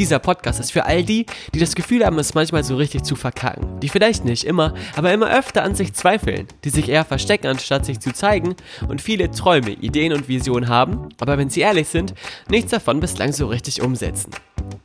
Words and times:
Dieser 0.00 0.18
Podcast 0.18 0.58
ist 0.60 0.72
für 0.72 0.86
all 0.86 1.04
die, 1.04 1.26
die 1.52 1.58
das 1.58 1.74
Gefühl 1.74 2.06
haben, 2.06 2.18
es 2.18 2.32
manchmal 2.32 2.64
so 2.64 2.74
richtig 2.76 3.02
zu 3.02 3.16
verkacken, 3.16 3.80
die 3.80 3.90
vielleicht 3.90 4.24
nicht 4.24 4.44
immer, 4.44 4.72
aber 4.96 5.12
immer 5.12 5.30
öfter 5.30 5.62
an 5.62 5.74
sich 5.74 5.92
zweifeln, 5.92 6.48
die 6.64 6.70
sich 6.70 6.88
eher 6.88 7.04
verstecken, 7.04 7.48
anstatt 7.48 7.84
sich 7.84 8.00
zu 8.00 8.10
zeigen 8.14 8.56
und 8.88 9.02
viele 9.02 9.30
Träume, 9.30 9.72
Ideen 9.72 10.14
und 10.14 10.26
Visionen 10.26 10.70
haben, 10.70 11.10
aber 11.20 11.36
wenn 11.36 11.50
sie 11.50 11.60
ehrlich 11.60 11.88
sind, 11.88 12.14
nichts 12.48 12.70
davon 12.70 12.98
bislang 12.98 13.34
so 13.34 13.48
richtig 13.48 13.82
umsetzen. 13.82 14.30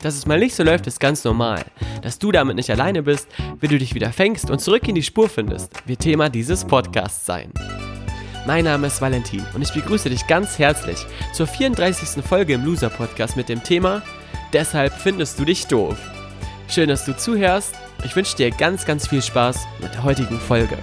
Dass 0.00 0.16
es 0.16 0.26
mal 0.26 0.38
nicht 0.38 0.54
so 0.54 0.62
läuft, 0.62 0.86
ist 0.86 1.00
ganz 1.00 1.24
normal. 1.24 1.64
Dass 2.02 2.18
du 2.18 2.30
damit 2.30 2.56
nicht 2.56 2.68
alleine 2.68 3.02
bist, 3.02 3.26
wie 3.58 3.68
du 3.68 3.78
dich 3.78 3.94
wieder 3.94 4.12
fängst 4.12 4.50
und 4.50 4.60
zurück 4.60 4.86
in 4.86 4.96
die 4.96 5.02
Spur 5.02 5.30
findest, 5.30 5.72
wird 5.88 6.00
Thema 6.00 6.28
dieses 6.28 6.62
Podcasts 6.66 7.24
sein. 7.24 7.54
Mein 8.46 8.66
Name 8.66 8.88
ist 8.88 9.00
Valentin 9.00 9.46
und 9.54 9.62
ich 9.62 9.72
begrüße 9.72 10.10
dich 10.10 10.26
ganz 10.26 10.58
herzlich 10.58 10.98
zur 11.32 11.46
34. 11.46 12.22
Folge 12.22 12.52
im 12.52 12.66
Loser 12.66 12.90
Podcast 12.90 13.34
mit 13.34 13.48
dem 13.48 13.62
Thema 13.62 14.02
Deshalb 14.52 14.92
findest 14.92 15.38
du 15.38 15.44
dich 15.44 15.66
doof. 15.66 15.96
Schön, 16.68 16.88
dass 16.88 17.04
du 17.04 17.16
zuhörst. 17.16 17.74
Ich 18.04 18.14
wünsche 18.16 18.36
dir 18.36 18.50
ganz, 18.50 18.84
ganz 18.84 19.08
viel 19.08 19.22
Spaß 19.22 19.58
mit 19.80 19.94
der 19.94 20.02
heutigen 20.02 20.38
Folge. 20.38 20.78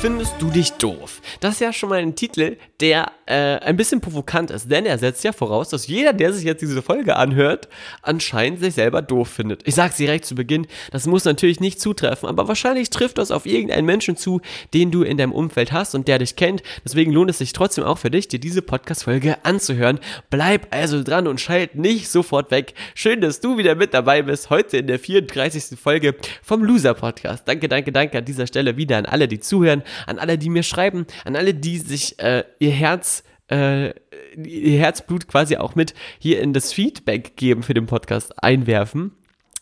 Findest 0.00 0.34
du 0.38 0.48
dich 0.48 0.72
doof. 0.74 1.20
Das 1.40 1.54
ist 1.54 1.60
ja 1.60 1.72
schon 1.72 1.88
mal 1.88 1.98
ein 1.98 2.14
Titel, 2.14 2.56
der 2.80 3.10
äh, 3.26 3.58
ein 3.58 3.76
bisschen 3.76 4.00
provokant 4.00 4.52
ist, 4.52 4.70
denn 4.70 4.86
er 4.86 4.96
setzt 4.96 5.24
ja 5.24 5.32
voraus, 5.32 5.70
dass 5.70 5.88
jeder, 5.88 6.12
der 6.12 6.32
sich 6.32 6.44
jetzt 6.44 6.62
diese 6.62 6.82
Folge 6.82 7.16
anhört, 7.16 7.68
anscheinend 8.02 8.60
sich 8.60 8.74
selber 8.74 9.02
doof 9.02 9.28
findet. 9.28 9.66
Ich 9.66 9.74
sag's 9.74 9.96
direkt 9.96 10.24
zu 10.24 10.36
Beginn, 10.36 10.68
das 10.92 11.06
muss 11.06 11.24
natürlich 11.24 11.58
nicht 11.58 11.80
zutreffen, 11.80 12.28
aber 12.28 12.46
wahrscheinlich 12.46 12.90
trifft 12.90 13.18
das 13.18 13.32
auf 13.32 13.44
irgendeinen 13.44 13.86
Menschen 13.86 14.16
zu, 14.16 14.40
den 14.72 14.92
du 14.92 15.02
in 15.02 15.16
deinem 15.16 15.32
Umfeld 15.32 15.72
hast 15.72 15.96
und 15.96 16.06
der 16.06 16.20
dich 16.20 16.36
kennt. 16.36 16.62
Deswegen 16.84 17.12
lohnt 17.12 17.30
es 17.30 17.38
sich 17.38 17.52
trotzdem 17.52 17.82
auch 17.82 17.98
für 17.98 18.10
dich, 18.10 18.28
dir 18.28 18.38
diese 18.38 18.62
Podcast-Folge 18.62 19.44
anzuhören. 19.44 19.98
Bleib 20.30 20.68
also 20.70 21.02
dran 21.02 21.26
und 21.26 21.40
schalt 21.40 21.74
nicht 21.74 22.08
sofort 22.08 22.52
weg. 22.52 22.74
Schön, 22.94 23.20
dass 23.20 23.40
du 23.40 23.58
wieder 23.58 23.74
mit 23.74 23.94
dabei 23.94 24.22
bist, 24.22 24.48
heute 24.48 24.76
in 24.76 24.86
der 24.86 25.00
34. 25.00 25.76
Folge 25.76 26.14
vom 26.40 26.62
Loser 26.62 26.94
Podcast. 26.94 27.48
Danke, 27.48 27.68
danke, 27.68 27.90
danke 27.90 28.18
an 28.18 28.24
dieser 28.24 28.46
Stelle 28.46 28.76
wieder 28.76 28.96
an 28.96 29.06
alle, 29.06 29.26
die 29.26 29.40
zuhören, 29.40 29.82
an 30.06 30.18
alle, 30.18 30.38
die 30.38 30.50
mir 30.50 30.62
schreiben, 30.62 31.06
an 31.24 31.36
alle, 31.36 31.54
die 31.54 31.78
sich 31.78 32.18
äh, 32.18 32.44
ihr 32.58 32.70
Herz 32.70 33.22
äh, 33.50 33.88
ihr 34.36 34.78
Herzblut 34.78 35.26
quasi 35.26 35.56
auch 35.56 35.74
mit 35.74 35.94
hier 36.18 36.40
in 36.40 36.52
das 36.52 36.72
Feedback 36.72 37.36
geben 37.36 37.62
für 37.62 37.74
den 37.74 37.86
Podcast 37.86 38.42
einwerfen. 38.42 39.12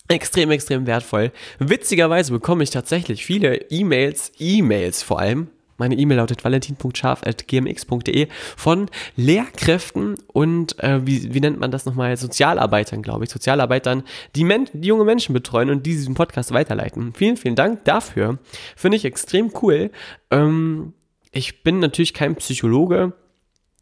Extrem, 0.08 0.50
extrem 0.50 0.86
wertvoll. 0.86 1.32
Witzigerweise 1.58 2.32
bekomme 2.32 2.62
ich 2.62 2.70
tatsächlich 2.70 3.24
viele 3.24 3.56
E-Mails, 3.70 4.32
E-Mails 4.38 5.02
vor 5.02 5.18
allem, 5.18 5.48
meine 5.76 5.96
E-Mail 5.96 6.18
lautet 6.18 6.44
valentin.scharf.gmx.de 6.44 8.28
von 8.56 8.90
Lehrkräften 9.16 10.16
und 10.32 10.78
äh, 10.82 11.06
wie, 11.06 11.34
wie 11.34 11.40
nennt 11.40 11.60
man 11.60 11.70
das 11.70 11.86
nochmal? 11.86 12.16
Sozialarbeitern, 12.16 13.02
glaube 13.02 13.24
ich. 13.24 13.30
Sozialarbeitern, 13.30 14.02
die, 14.34 14.44
Men 14.44 14.68
die 14.72 14.88
junge 14.88 15.04
Menschen 15.04 15.32
betreuen 15.32 15.70
und 15.70 15.86
die 15.86 15.92
diesen 15.92 16.14
Podcast 16.14 16.52
weiterleiten. 16.52 17.12
Vielen, 17.14 17.36
vielen 17.36 17.56
Dank 17.56 17.84
dafür. 17.84 18.38
Finde 18.76 18.96
ich 18.96 19.04
extrem 19.04 19.52
cool. 19.62 19.90
Ähm, 20.30 20.92
ich 21.32 21.62
bin 21.62 21.78
natürlich 21.80 22.14
kein 22.14 22.36
Psychologe 22.36 23.12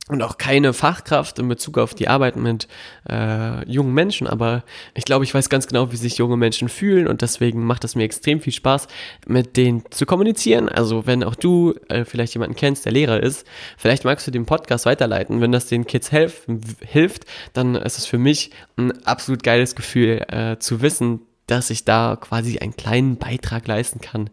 und 0.09 0.23
auch 0.23 0.37
keine 0.37 0.75
Fachkraft 0.75 1.39
in 1.39 1.49
Bezug 1.49 1.79
auf 1.79 1.95
die 1.95 2.09
Arbeit 2.09 2.37
mit 2.37 2.69
äh, 3.09 3.67
jungen 3.71 3.95
Menschen, 3.95 4.27
aber 4.27 4.63
ich 4.95 5.05
glaube, 5.05 5.25
ich 5.25 5.33
weiß 5.33 5.49
ganz 5.49 5.67
genau, 5.67 5.93
wie 5.93 5.97
sich 5.97 6.19
junge 6.19 6.37
Menschen 6.37 6.69
fühlen 6.69 7.07
und 7.07 7.23
deswegen 7.23 7.65
macht 7.65 7.85
es 7.85 7.95
mir 7.95 8.05
extrem 8.05 8.41
viel 8.41 8.53
Spaß, 8.53 8.87
mit 9.27 9.57
denen 9.57 9.83
zu 9.91 10.05
kommunizieren. 10.05 10.69
Also 10.69 11.07
wenn 11.07 11.25
auch 11.25 11.35
du 11.35 11.75
äh, 11.89 12.05
vielleicht 12.05 12.35
jemanden 12.35 12.55
kennst, 12.55 12.85
der 12.85 12.93
Lehrer 12.93 13.23
ist, 13.23 13.47
vielleicht 13.79 14.05
magst 14.05 14.27
du 14.27 14.31
den 14.31 14.45
Podcast 14.45 14.85
weiterleiten. 14.85 15.41
Wenn 15.41 15.53
das 15.53 15.67
den 15.67 15.87
Kids 15.87 16.13
helf, 16.13 16.47
hilft, 16.81 17.25
dann 17.55 17.75
ist 17.75 17.97
es 17.97 18.05
für 18.05 18.19
mich 18.19 18.51
ein 18.77 19.07
absolut 19.07 19.43
geiles 19.43 19.75
Gefühl 19.75 20.23
äh, 20.29 20.59
zu 20.59 20.83
wissen, 20.83 21.21
dass 21.47 21.71
ich 21.71 21.85
da 21.85 22.17
quasi 22.21 22.59
einen 22.59 22.77
kleinen 22.77 23.17
Beitrag 23.17 23.67
leisten 23.67 24.01
kann 24.01 24.31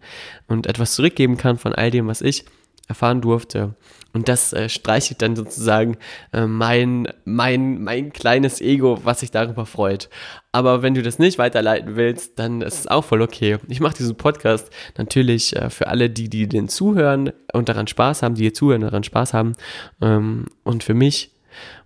und 0.47 0.67
etwas 0.67 0.95
zurückgeben 0.95 1.37
kann 1.37 1.57
von 1.57 1.73
all 1.73 1.91
dem, 1.91 2.07
was 2.07 2.21
ich 2.21 2.45
erfahren 2.91 3.21
durfte. 3.21 3.75
Und 4.13 4.27
das 4.27 4.51
äh, 4.51 4.67
streichelt 4.67 5.21
dann 5.21 5.35
sozusagen 5.35 5.97
äh, 6.33 6.45
mein, 6.45 7.07
mein, 7.23 7.81
mein 7.81 8.11
kleines 8.11 8.59
Ego, 8.59 8.99
was 9.03 9.21
sich 9.21 9.31
darüber 9.31 9.65
freut. 9.65 10.09
Aber 10.51 10.81
wenn 10.81 10.93
du 10.93 11.01
das 11.01 11.17
nicht 11.17 11.37
weiterleiten 11.37 11.95
willst, 11.95 12.37
dann 12.37 12.61
ist 12.61 12.79
es 12.79 12.87
auch 12.87 13.05
voll 13.05 13.21
okay. 13.21 13.57
Ich 13.69 13.79
mache 13.79 13.95
diesen 13.95 14.17
Podcast 14.17 14.69
natürlich 14.97 15.55
äh, 15.55 15.69
für 15.69 15.87
alle, 15.87 16.09
die, 16.09 16.29
die 16.29 16.47
den 16.47 16.67
zuhören 16.67 17.31
und 17.53 17.69
daran 17.69 17.87
Spaß 17.87 18.21
haben, 18.21 18.35
die 18.35 18.43
hier 18.43 18.53
zuhören 18.53 18.81
daran 18.81 19.03
Spaß 19.03 19.33
haben. 19.33 19.53
Ähm, 20.01 20.45
und 20.63 20.83
für 20.83 20.93
mich 20.93 21.31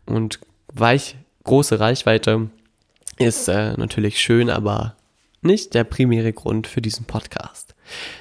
und 0.07 0.39
weich, 0.73 1.15
große 1.43 1.79
Reichweite 1.79 2.49
ist 3.17 3.47
äh, 3.47 3.73
natürlich 3.77 4.19
schön, 4.19 4.49
aber 4.49 4.95
nicht 5.41 5.73
der 5.73 5.83
primäre 5.83 6.33
Grund 6.33 6.67
für 6.67 6.81
diesen 6.81 7.05
Podcast. 7.05 7.64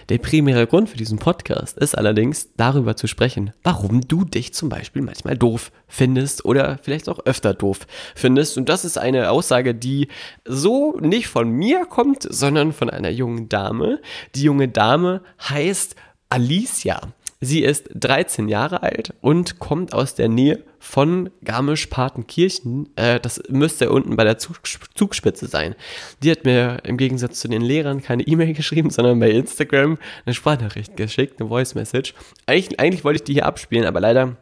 Der 0.08 0.18
primäre 0.18 0.66
Grund 0.66 0.88
für 0.88 0.96
diesen 0.96 1.18
Podcast 1.18 1.78
ist 1.78 1.96
allerdings 1.96 2.48
darüber 2.56 2.96
zu 2.96 3.06
sprechen, 3.06 3.52
warum 3.62 4.02
du 4.02 4.24
dich 4.24 4.54
zum 4.54 4.68
Beispiel 4.68 5.02
manchmal 5.02 5.36
doof 5.36 5.72
findest 5.86 6.44
oder 6.44 6.78
vielleicht 6.82 7.08
auch 7.08 7.20
öfter 7.24 7.54
doof 7.54 7.86
findest. 8.14 8.58
Und 8.58 8.68
das 8.68 8.84
ist 8.84 8.98
eine 8.98 9.30
Aussage, 9.30 9.74
die 9.74 10.08
so 10.44 10.98
nicht 11.00 11.28
von 11.28 11.50
mir 11.50 11.86
kommt, 11.86 12.26
sondern 12.28 12.72
von 12.72 12.90
einer 12.90 13.10
jungen 13.10 13.48
Dame. 13.48 14.00
Die 14.34 14.42
junge 14.42 14.68
Dame 14.68 15.22
heißt 15.48 15.96
Alicia. 16.28 17.00
Sie 17.44 17.62
ist 17.62 17.90
13 17.94 18.48
Jahre 18.48 18.82
alt 18.82 19.12
und 19.20 19.58
kommt 19.58 19.92
aus 19.92 20.14
der 20.14 20.28
Nähe 20.28 20.64
von 20.78 21.30
Garmisch-Partenkirchen. 21.44 22.88
Äh, 22.96 23.20
das 23.20 23.42
müsste 23.48 23.90
unten 23.90 24.16
bei 24.16 24.24
der 24.24 24.38
Zug 24.38 24.60
Zugspitze 24.94 25.46
sein. 25.46 25.74
Die 26.22 26.30
hat 26.30 26.44
mir 26.44 26.78
im 26.84 26.96
Gegensatz 26.96 27.40
zu 27.40 27.48
den 27.48 27.60
Lehrern 27.60 28.02
keine 28.02 28.22
E-Mail 28.22 28.52
geschrieben, 28.54 28.88
sondern 28.88 29.20
bei 29.20 29.30
Instagram 29.30 29.98
eine 30.24 30.34
Sprachnachricht 30.34 30.96
geschickt, 30.96 31.38
eine 31.38 31.50
Voice 31.50 31.74
Message. 31.74 32.14
Eigentlich, 32.46 32.80
eigentlich 32.80 33.04
wollte 33.04 33.18
ich 33.18 33.24
die 33.24 33.34
hier 33.34 33.46
abspielen, 33.46 33.84
aber 33.84 34.00
leider 34.00 34.36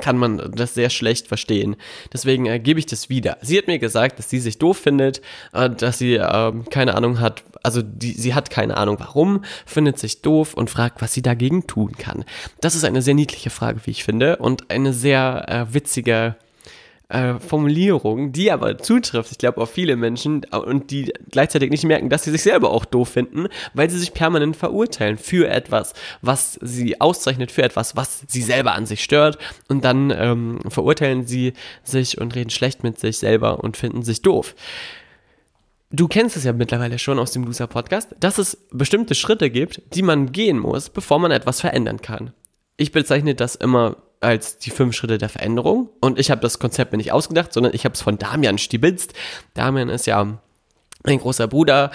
kann 0.00 0.16
man 0.16 0.52
das 0.54 0.74
sehr 0.74 0.90
schlecht 0.90 1.26
verstehen. 1.26 1.76
Deswegen 2.12 2.46
äh, 2.46 2.58
gebe 2.60 2.78
ich 2.78 2.86
das 2.86 3.08
wieder. 3.08 3.38
Sie 3.42 3.58
hat 3.58 3.66
mir 3.66 3.78
gesagt, 3.78 4.18
dass 4.18 4.30
sie 4.30 4.38
sich 4.38 4.58
doof 4.58 4.78
findet, 4.78 5.20
äh, 5.52 5.70
dass 5.70 5.98
sie 5.98 6.14
äh, 6.14 6.52
keine 6.70 6.94
Ahnung 6.94 7.20
hat, 7.20 7.42
also 7.62 7.82
die, 7.82 8.12
sie 8.12 8.34
hat 8.34 8.50
keine 8.50 8.76
Ahnung 8.76 8.96
warum, 9.00 9.44
findet 9.66 9.98
sich 9.98 10.22
doof 10.22 10.54
und 10.54 10.70
fragt, 10.70 11.02
was 11.02 11.14
sie 11.14 11.22
dagegen 11.22 11.66
tun 11.66 11.92
kann. 11.92 12.24
Das 12.60 12.74
ist 12.74 12.84
eine 12.84 13.02
sehr 13.02 13.14
niedliche 13.14 13.50
Frage, 13.50 13.80
wie 13.84 13.90
ich 13.90 14.04
finde, 14.04 14.36
und 14.36 14.70
eine 14.70 14.92
sehr 14.92 15.46
äh, 15.48 15.74
witzige 15.74 16.36
äh, 17.08 17.38
Formulierung, 17.38 18.32
die 18.32 18.52
aber 18.52 18.78
zutrifft, 18.78 19.32
ich 19.32 19.38
glaube, 19.38 19.60
auf 19.60 19.70
viele 19.70 19.96
Menschen 19.96 20.44
und 20.44 20.90
die 20.90 21.12
gleichzeitig 21.30 21.70
nicht 21.70 21.84
merken, 21.84 22.10
dass 22.10 22.24
sie 22.24 22.30
sich 22.30 22.42
selber 22.42 22.70
auch 22.70 22.84
doof 22.84 23.08
finden, 23.08 23.48
weil 23.72 23.88
sie 23.88 23.98
sich 23.98 24.12
permanent 24.12 24.56
verurteilen 24.56 25.16
für 25.16 25.48
etwas, 25.48 25.94
was 26.20 26.58
sie 26.60 27.00
auszeichnet, 27.00 27.50
für 27.50 27.62
etwas, 27.62 27.96
was 27.96 28.24
sie 28.26 28.42
selber 28.42 28.72
an 28.72 28.84
sich 28.84 29.02
stört 29.02 29.38
und 29.68 29.84
dann 29.84 30.10
ähm, 30.10 30.60
verurteilen 30.68 31.26
sie 31.26 31.54
sich 31.82 32.20
und 32.20 32.34
reden 32.34 32.50
schlecht 32.50 32.82
mit 32.82 32.98
sich 32.98 33.18
selber 33.18 33.64
und 33.64 33.76
finden 33.78 34.02
sich 34.02 34.20
doof. 34.20 34.54
Du 35.90 36.06
kennst 36.06 36.36
es 36.36 36.44
ja 36.44 36.52
mittlerweile 36.52 36.98
schon 36.98 37.18
aus 37.18 37.32
dem 37.32 37.44
Loser 37.44 37.66
Podcast, 37.66 38.14
dass 38.20 38.36
es 38.36 38.66
bestimmte 38.70 39.14
Schritte 39.14 39.48
gibt, 39.48 39.80
die 39.94 40.02
man 40.02 40.32
gehen 40.32 40.58
muss, 40.58 40.90
bevor 40.90 41.18
man 41.18 41.30
etwas 41.30 41.62
verändern 41.62 42.02
kann. 42.02 42.34
Ich 42.76 42.92
bezeichne 42.92 43.34
das 43.34 43.54
immer 43.54 43.96
als 44.20 44.58
die 44.58 44.70
fünf 44.70 44.94
Schritte 44.94 45.18
der 45.18 45.28
Veränderung. 45.28 45.90
Und 46.00 46.18
ich 46.18 46.30
habe 46.30 46.40
das 46.40 46.58
Konzept 46.58 46.92
mir 46.92 46.98
nicht 46.98 47.12
ausgedacht, 47.12 47.52
sondern 47.52 47.74
ich 47.74 47.84
habe 47.84 47.94
es 47.94 48.02
von 48.02 48.18
Damian 48.18 48.58
stibitzt. 48.58 49.14
Damian 49.54 49.88
ist 49.88 50.06
ja 50.06 50.38
mein 51.04 51.18
großer 51.18 51.46
Bruder, 51.46 51.90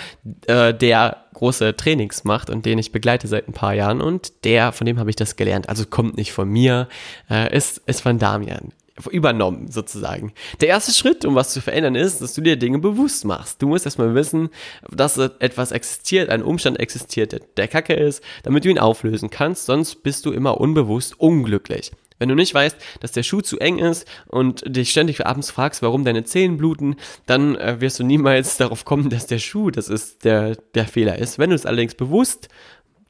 äh, 0.48 0.74
der 0.74 1.26
große 1.34 1.76
Trainings 1.76 2.24
macht 2.24 2.50
und 2.50 2.66
den 2.66 2.80
ich 2.80 2.92
begleite 2.92 3.28
seit 3.28 3.48
ein 3.48 3.54
paar 3.54 3.74
Jahren. 3.74 4.02
Und 4.02 4.46
der, 4.46 4.72
von 4.72 4.86
dem 4.86 5.00
habe 5.00 5.10
ich 5.10 5.16
das 5.16 5.36
gelernt. 5.36 5.70
Also 5.70 5.86
kommt 5.86 6.18
nicht 6.18 6.32
von 6.32 6.50
mir, 6.50 6.88
äh, 7.30 7.56
ist, 7.56 7.82
ist 7.86 8.02
von 8.02 8.20
Damian 8.20 8.72
übernommen 9.10 9.72
sozusagen. 9.72 10.34
Der 10.62 10.70
erste 10.70 10.92
Schritt, 10.94 11.26
um 11.26 11.36
was 11.36 11.52
zu 11.52 11.62
verändern, 11.62 11.96
ist, 11.96 12.22
dass 12.22 12.34
du 12.34 12.42
dir 12.42 12.58
Dinge 12.58 12.78
bewusst 12.78 13.26
machst. 13.26 13.62
Du 13.62 13.68
musst 13.68 13.86
erstmal 13.86 14.14
wissen, 14.14 14.50
dass 14.90 15.18
etwas 15.18 15.72
existiert, 15.72 16.30
ein 16.30 16.44
Umstand 16.44 16.80
existiert, 16.80 17.42
der 17.58 17.68
Kacke 17.68 17.94
ist, 17.94 18.24
damit 18.44 18.66
du 18.66 18.70
ihn 18.70 18.80
auflösen 18.80 19.30
kannst, 19.30 19.66
sonst 19.66 20.04
bist 20.04 20.26
du 20.26 20.32
immer 20.32 20.62
unbewusst 20.62 21.20
unglücklich. 21.20 21.92
Wenn 22.24 22.30
du 22.30 22.36
nicht 22.36 22.54
weißt, 22.54 22.78
dass 23.02 23.12
der 23.12 23.24
Schuh 23.24 23.42
zu 23.42 23.60
eng 23.60 23.80
ist 23.80 24.08
und 24.28 24.64
dich 24.66 24.92
ständig 24.92 25.26
abends 25.26 25.52
fragst, 25.52 25.82
warum 25.82 26.06
deine 26.06 26.24
Zehen 26.24 26.56
bluten, 26.56 26.96
dann 27.26 27.58
äh, 27.58 27.82
wirst 27.82 28.00
du 28.00 28.06
niemals 28.06 28.56
darauf 28.64 28.86
kommen, 28.86 29.10
dass 29.10 29.28
der 29.28 29.40
Schuh, 29.40 29.72
das 29.72 29.90
ist 29.90 30.24
der, 30.24 30.56
der 30.74 30.88
Fehler 30.88 31.20
ist. 31.20 31.38
Wenn 31.38 31.50
du 31.50 31.56
es 31.58 31.66
allerdings 31.66 31.96
bewusst 31.96 32.48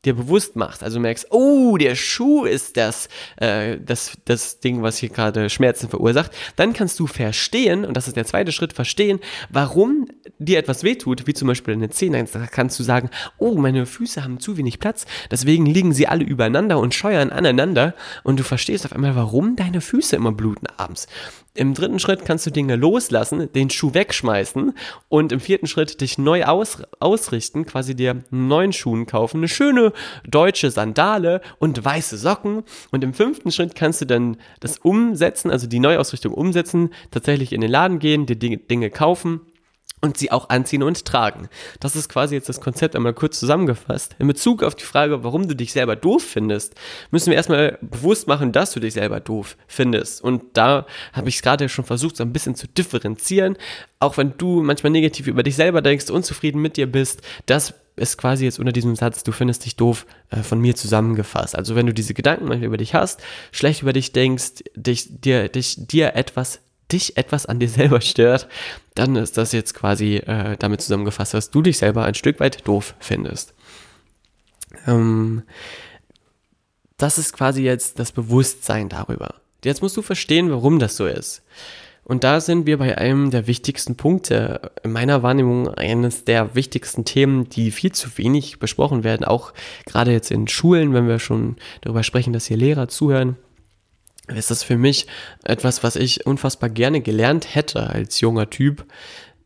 dir 0.05 0.13
bewusst 0.13 0.55
machst, 0.55 0.83
also 0.83 1.00
merkst, 1.00 1.27
oh, 1.29 1.77
der 1.77 1.95
Schuh 1.95 2.45
ist 2.45 2.77
das, 2.77 3.07
äh, 3.38 3.77
das, 3.79 4.17
das 4.25 4.59
Ding, 4.59 4.81
was 4.81 4.97
hier 4.97 5.09
gerade 5.09 5.50
Schmerzen 5.50 5.89
verursacht, 5.89 6.31
dann 6.55 6.73
kannst 6.73 7.00
du 7.00 7.07
verstehen, 7.07 7.85
und 7.85 7.95
das 7.95 8.07
ist 8.07 8.17
der 8.17 8.25
zweite 8.25 8.51
Schritt, 8.51 8.73
verstehen, 8.73 9.19
warum 9.50 10.07
dir 10.39 10.59
etwas 10.59 10.83
wehtut, 10.83 11.25
wie 11.27 11.33
zum 11.33 11.47
Beispiel 11.47 11.73
deine 11.73 11.89
Zähne. 11.89 12.23
Da 12.31 12.47
kannst 12.47 12.79
du 12.79 12.83
sagen, 12.83 13.09
oh, 13.38 13.55
meine 13.57 13.85
Füße 13.85 14.23
haben 14.23 14.39
zu 14.39 14.57
wenig 14.57 14.79
Platz, 14.79 15.05
deswegen 15.31 15.65
liegen 15.65 15.94
sie 15.94 16.07
alle 16.07 16.23
übereinander 16.23 16.79
und 16.79 16.94
scheuern 16.94 17.29
aneinander 17.29 17.95
und 18.23 18.39
du 18.39 18.44
verstehst 18.44 18.85
auf 18.85 18.94
einmal, 18.94 19.15
warum 19.15 19.55
deine 19.55 19.81
Füße 19.81 20.15
immer 20.15 20.31
bluten 20.31 20.67
abends. 20.77 21.07
Im 21.55 21.75
dritten 21.75 22.00
Schritt 22.00 22.25
kannst 22.25 22.47
du 22.47 22.50
Dinge 22.50 22.75
loslassen, 22.75 23.51
den 23.53 23.69
Schuh 23.69 23.94
wegschmeißen 23.94 24.73
und 25.07 25.31
im 25.31 25.39
vierten 25.39 25.67
Schritt 25.67 26.01
dich 26.01 26.17
neu 26.17 26.45
aus, 26.45 26.81
ausrichten, 27.00 27.67
quasi 27.67 27.95
dir 27.95 28.23
neuen 28.31 28.73
Schuhen 28.73 29.05
kaufen, 29.05 29.38
eine 29.38 29.47
schöne 29.47 29.92
deutsche 30.27 30.71
Sandale 30.71 31.41
und 31.59 31.83
weiße 31.83 32.17
Socken. 32.17 32.63
Und 32.91 33.03
im 33.03 33.13
fünften 33.13 33.51
Schritt 33.51 33.75
kannst 33.75 34.01
du 34.01 34.05
dann 34.05 34.37
das 34.59 34.77
umsetzen, 34.77 35.51
also 35.51 35.67
die 35.67 35.79
Neuausrichtung 35.79 36.33
umsetzen, 36.33 36.89
tatsächlich 37.11 37.53
in 37.53 37.61
den 37.61 37.71
Laden 37.71 37.99
gehen, 37.99 38.25
dir 38.25 38.35
Dinge, 38.35 38.89
kaufen 38.89 39.41
und 40.03 40.18
sie 40.18 40.31
auch 40.31 40.50
anziehen 40.50 40.83
und 40.83 41.06
tragen. 41.06 41.47
Das 41.80 41.95
ist 41.95 42.09
quasi 42.09 42.35
jetzt 42.35 42.50
das 42.50 42.59
Konzept 42.59 42.94
einmal 42.95 43.13
kurz 43.13 43.39
zusammengefasst. 43.39 44.18
In 44.19 44.27
Bezug 44.27 44.62
auf 44.62 44.75
die 44.75 44.83
Frage, 44.83 45.24
warum 45.24 45.47
du 45.47 45.56
dich 45.56 45.71
selber 45.71 45.95
doof 45.95 46.21
findest, 46.21 46.75
müssen 47.09 47.30
wir 47.30 47.38
erstmal 47.38 47.77
bewusst 47.80 48.27
machen, 48.27 48.51
dass 48.51 48.74
du 48.74 48.81
dich 48.81 48.95
selber 48.95 49.21
doof 49.21 49.56
findest. 49.65 50.21
Und 50.21 50.44
da 50.57 50.85
habe 51.13 51.30
ich 51.30 51.35
es 51.35 51.41
gerade 51.41 51.69
schon 51.69 51.85
versucht, 51.85 52.18
so 52.18 52.24
ein 52.24 52.33
bisschen 52.33 52.56
zu 52.56 52.68
differenzieren. 52.68 53.56
Auch 54.00 54.18
wenn 54.18 54.33
du 54.38 54.62
manchmal 54.62 54.91
negativ 54.91 55.27
über 55.27 55.41
dich 55.41 55.56
selber 55.56 55.81
denkst, 55.81 56.09
unzufrieden 56.09 56.62
mit 56.62 56.75
dir 56.75 56.91
bist, 56.91 57.21
das 57.45 57.74
ist 57.95 58.18
quasi 58.18 58.44
jetzt 58.44 58.59
unter 58.59 58.74
diesem 58.74 58.97
Satz, 58.97 59.24
du 59.24 59.31
findest 59.31 59.63
dich 59.63 59.77
doof, 59.77 60.06
äh, 60.31 60.38
von 60.44 60.59
mir 60.59 60.75
zusammengefasst. 60.75 61.56
Also 61.56 61.75
wenn 61.75 61.86
du 61.86 61.94
diese 61.94 62.13
Gedanken 62.13 62.45
manchmal 62.45 62.68
über 62.68 62.77
dich 62.77 62.94
hast, 62.94 63.21
schlecht 63.53 63.83
über 63.83 63.94
dich 63.94 64.12
denkst, 64.12 64.63
dich, 64.75 65.21
dir, 65.21 65.47
dich, 65.47 65.88
dir 65.88 66.15
etwas 66.15 66.59
dich 66.91 67.18
etwas 67.18 67.45
an 67.45 67.59
dir 67.59 67.69
selber 67.69 68.01
stört, 68.01 68.47
dann 68.95 69.15
ist 69.15 69.38
das 69.38 69.51
jetzt 69.51 69.74
quasi 69.74 70.18
äh, 70.18 70.57
damit 70.57 70.81
zusammengefasst, 70.81 71.33
dass 71.33 71.51
du 71.51 71.62
dich 71.62 71.77
selber 71.77 72.06
ein 72.06 72.15
Stück 72.15 72.39
weit 72.39 72.68
doof 72.68 72.95
findest. 73.00 73.53
Ähm, 74.88 75.44
das 76.97 77.18
ist 77.18 77.33
quasi 77.33 77.63
jetzt 77.63 78.00
das 78.00 78.12
Bewusstsein 78.12 78.89
darüber. 78.89 79.35
Jetzt 79.63 79.81
musst 79.81 79.97
du 79.97 80.01
verstehen, 80.01 80.51
warum 80.51 80.80
das 80.80 80.95
so 80.95 81.07
ist. 81.07 81.44
Und 82.06 82.25
da 82.25 82.41
sind 82.41 82.65
wir 82.65 82.77
bei 82.77 82.97
einem 82.97 83.31
der 83.31 83.47
wichtigsten 83.47 83.95
Punkte, 83.95 84.71
in 84.83 84.91
meiner 84.91 85.24
Wahrnehmung 85.24 85.69
eines 85.69 86.25
der 86.25 86.53
wichtigsten 86.53 87.06
Themen, 87.06 87.47
die 87.47 87.71
viel 87.71 87.94
zu 87.94 88.18
wenig 88.18 88.59
besprochen 88.59 89.06
werden, 89.06 89.24
auch 89.24 89.53
gerade 89.86 90.12
jetzt 90.12 90.29
in 90.29 90.50
Schulen, 90.50 90.94
wenn 90.94 91.07
wir 91.07 91.19
schon 91.19 91.56
darüber 91.79 92.03
sprechen, 92.03 92.33
dass 92.33 92.45
hier 92.45 92.57
Lehrer 92.57 92.89
zuhören 92.89 93.38
ist 94.27 94.51
das 94.51 94.63
für 94.63 94.77
mich 94.77 95.07
etwas, 95.43 95.83
was 95.83 95.95
ich 95.95 96.25
unfassbar 96.25 96.69
gerne 96.69 97.01
gelernt 97.01 97.55
hätte 97.55 97.89
als 97.89 98.21
junger 98.21 98.49
Typ, 98.49 98.85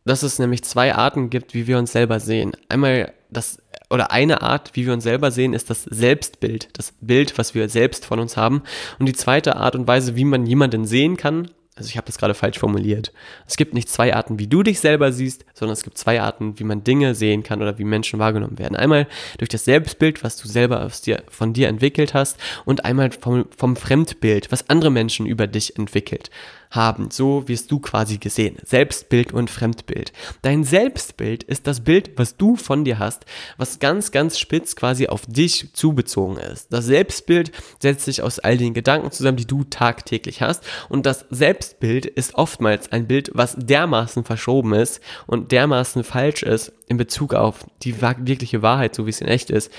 dass 0.06 0.24
es 0.24 0.40
nämlich 0.40 0.64
zwei 0.64 0.94
Arten 0.96 1.30
gibt, 1.30 1.54
wie 1.54 1.68
wir 1.68 1.78
uns 1.78 1.92
selber 1.92 2.20
sehen. 2.20 2.54
Einmal 2.70 3.14
das 3.30 3.58
oder 3.90 4.12
eine 4.12 4.42
Art, 4.42 4.72
wie 4.74 4.86
wir 4.86 4.94
uns 4.94 5.04
selber 5.04 5.32
sehen, 5.32 5.54
ist 5.54 5.70
das 5.70 5.84
Selbstbild, 5.84 6.70
das 6.74 6.94
Bild, 7.00 7.38
was 7.38 7.56
wir 7.56 7.70
selbst 7.70 8.06
von 8.06 8.20
uns 8.20 8.36
haben. 8.36 8.64
Und 9.00 9.06
die 9.06 9.14
zweite 9.14 9.56
Art 9.56 9.76
und 9.76 9.88
Weise, 9.88 10.16
wie 10.16 10.26
man 10.26 10.46
jemanden 10.46 10.86
sehen 10.86 11.18
kann, 11.18 11.50
also 11.78 11.90
ich 11.90 11.98
habe 11.98 12.08
das 12.08 12.18
gerade 12.18 12.34
falsch 12.34 12.58
formuliert. 12.58 13.14
Es 13.48 13.56
gibt 13.56 13.74
nicht 13.74 13.90
zwei 13.90 14.16
Arten, 14.16 14.40
wie 14.40 14.48
du 14.48 14.64
dich 14.64 14.80
selber 14.80 15.12
siehst, 15.12 15.46
sondern 15.54 15.74
es 15.74 15.84
gibt 15.84 15.98
zwei 15.98 16.22
Arten, 16.22 16.60
wie 16.60 16.64
man 16.64 16.84
Dinge 16.84 17.16
sehen 17.16 17.44
kann 17.44 17.62
oder 17.62 17.78
wie 17.78 17.84
Menschen 17.84 18.20
wahrgenommen 18.20 18.58
werden. 18.58 18.76
Einmal 18.76 19.08
durch 19.38 19.50
das 19.50 19.66
Selbstbild, 19.66 20.24
was 20.24 20.38
du 20.38 20.48
selber 20.48 20.90
dir, 21.06 21.24
von 21.30 21.54
dir 21.54 21.68
entwickelt 21.68 22.14
hast 22.14 22.38
und 22.66 22.84
einmal 22.84 23.12
vom, 23.12 23.46
vom 23.56 23.76
Fremdbild, 23.76 24.52
was 24.52 24.70
andere 24.70 24.90
Menschen 24.90 25.26
über 25.26 25.48
dich 25.48 25.78
entwickelt 25.78 26.30
haben. 26.72 27.10
So 27.12 27.48
wirst 27.48 27.72
du 27.72 27.80
quasi 27.80 28.18
gesehen. 28.18 28.58
Selbstbild 28.64 29.34
und 29.34 29.50
Fremdbild. 29.50 30.14
Dein 30.42 30.64
Selbstbild 30.64 31.44
ist 31.44 31.68
das 31.68 31.82
Bild, 31.82 32.12
was 32.18 32.38
du 32.38 32.56
von 32.56 32.84
dir 32.84 33.00
hast, 33.00 33.26
was 33.58 33.80
ganz, 33.80 34.12
ganz 34.12 34.40
spitz 34.40 34.76
quasi 34.76 35.08
auf 35.08 35.26
dich 35.26 35.74
zubezogen 35.74 36.38
ist. 36.38 36.72
Das 36.74 36.86
Selbstbild 36.86 37.52
setzt 37.80 38.06
sich 38.06 38.22
aus 38.22 38.40
all 38.40 38.58
den 38.58 38.74
Gedanken 38.74 39.12
zusammen, 39.12 39.38
die 39.38 39.48
du 39.48 39.64
tagtäglich 39.64 40.42
hast. 40.42 40.64
Und 40.90 41.06
das 41.06 41.26
Selbstbild 41.30 42.06
ist 42.06 42.36
oftmals 42.36 42.92
ein 42.92 43.08
Bild, 43.08 43.32
was 43.34 43.56
dermaßen 43.58 44.24
verschoben 44.24 44.74
ist 44.74 45.02
und 45.26 45.52
dermaßen 45.52 46.04
falsch 46.04 46.44
ist 46.44 46.74
in 46.88 46.98
Bezug 46.98 47.34
auf 47.34 47.66
die 47.84 48.02
wirkliche 48.02 48.62
Wahrheit, 48.62 48.96
so 48.96 49.06
wie 49.06 49.10
es 49.10 49.22
in 49.22 49.28
echt 49.28 49.50
ist, 49.50 49.72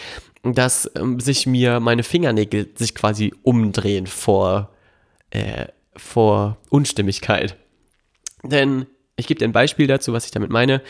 dass 0.43 0.91
ähm, 0.95 1.21
sich 1.21 1.47
mir 1.47 1.81
meine 1.81 2.03
Fingernägel 2.03 2.69
sich 2.75 2.95
quasi 2.95 3.35
umdrehen 3.43 4.07
vor 4.07 4.71
äh, 5.31 5.67
vor 5.99 6.59
Unstimmigkeit. 6.71 7.57
Denn 8.43 8.87
ich 9.17 9.27
gebe 9.27 9.39
dir 9.39 9.47
ein 9.47 9.53
Beispiel 9.53 9.87
dazu, 9.87 10.13
was 10.13 10.25
ich 10.25 10.31
damit 10.31 10.51
meine. 10.51 10.81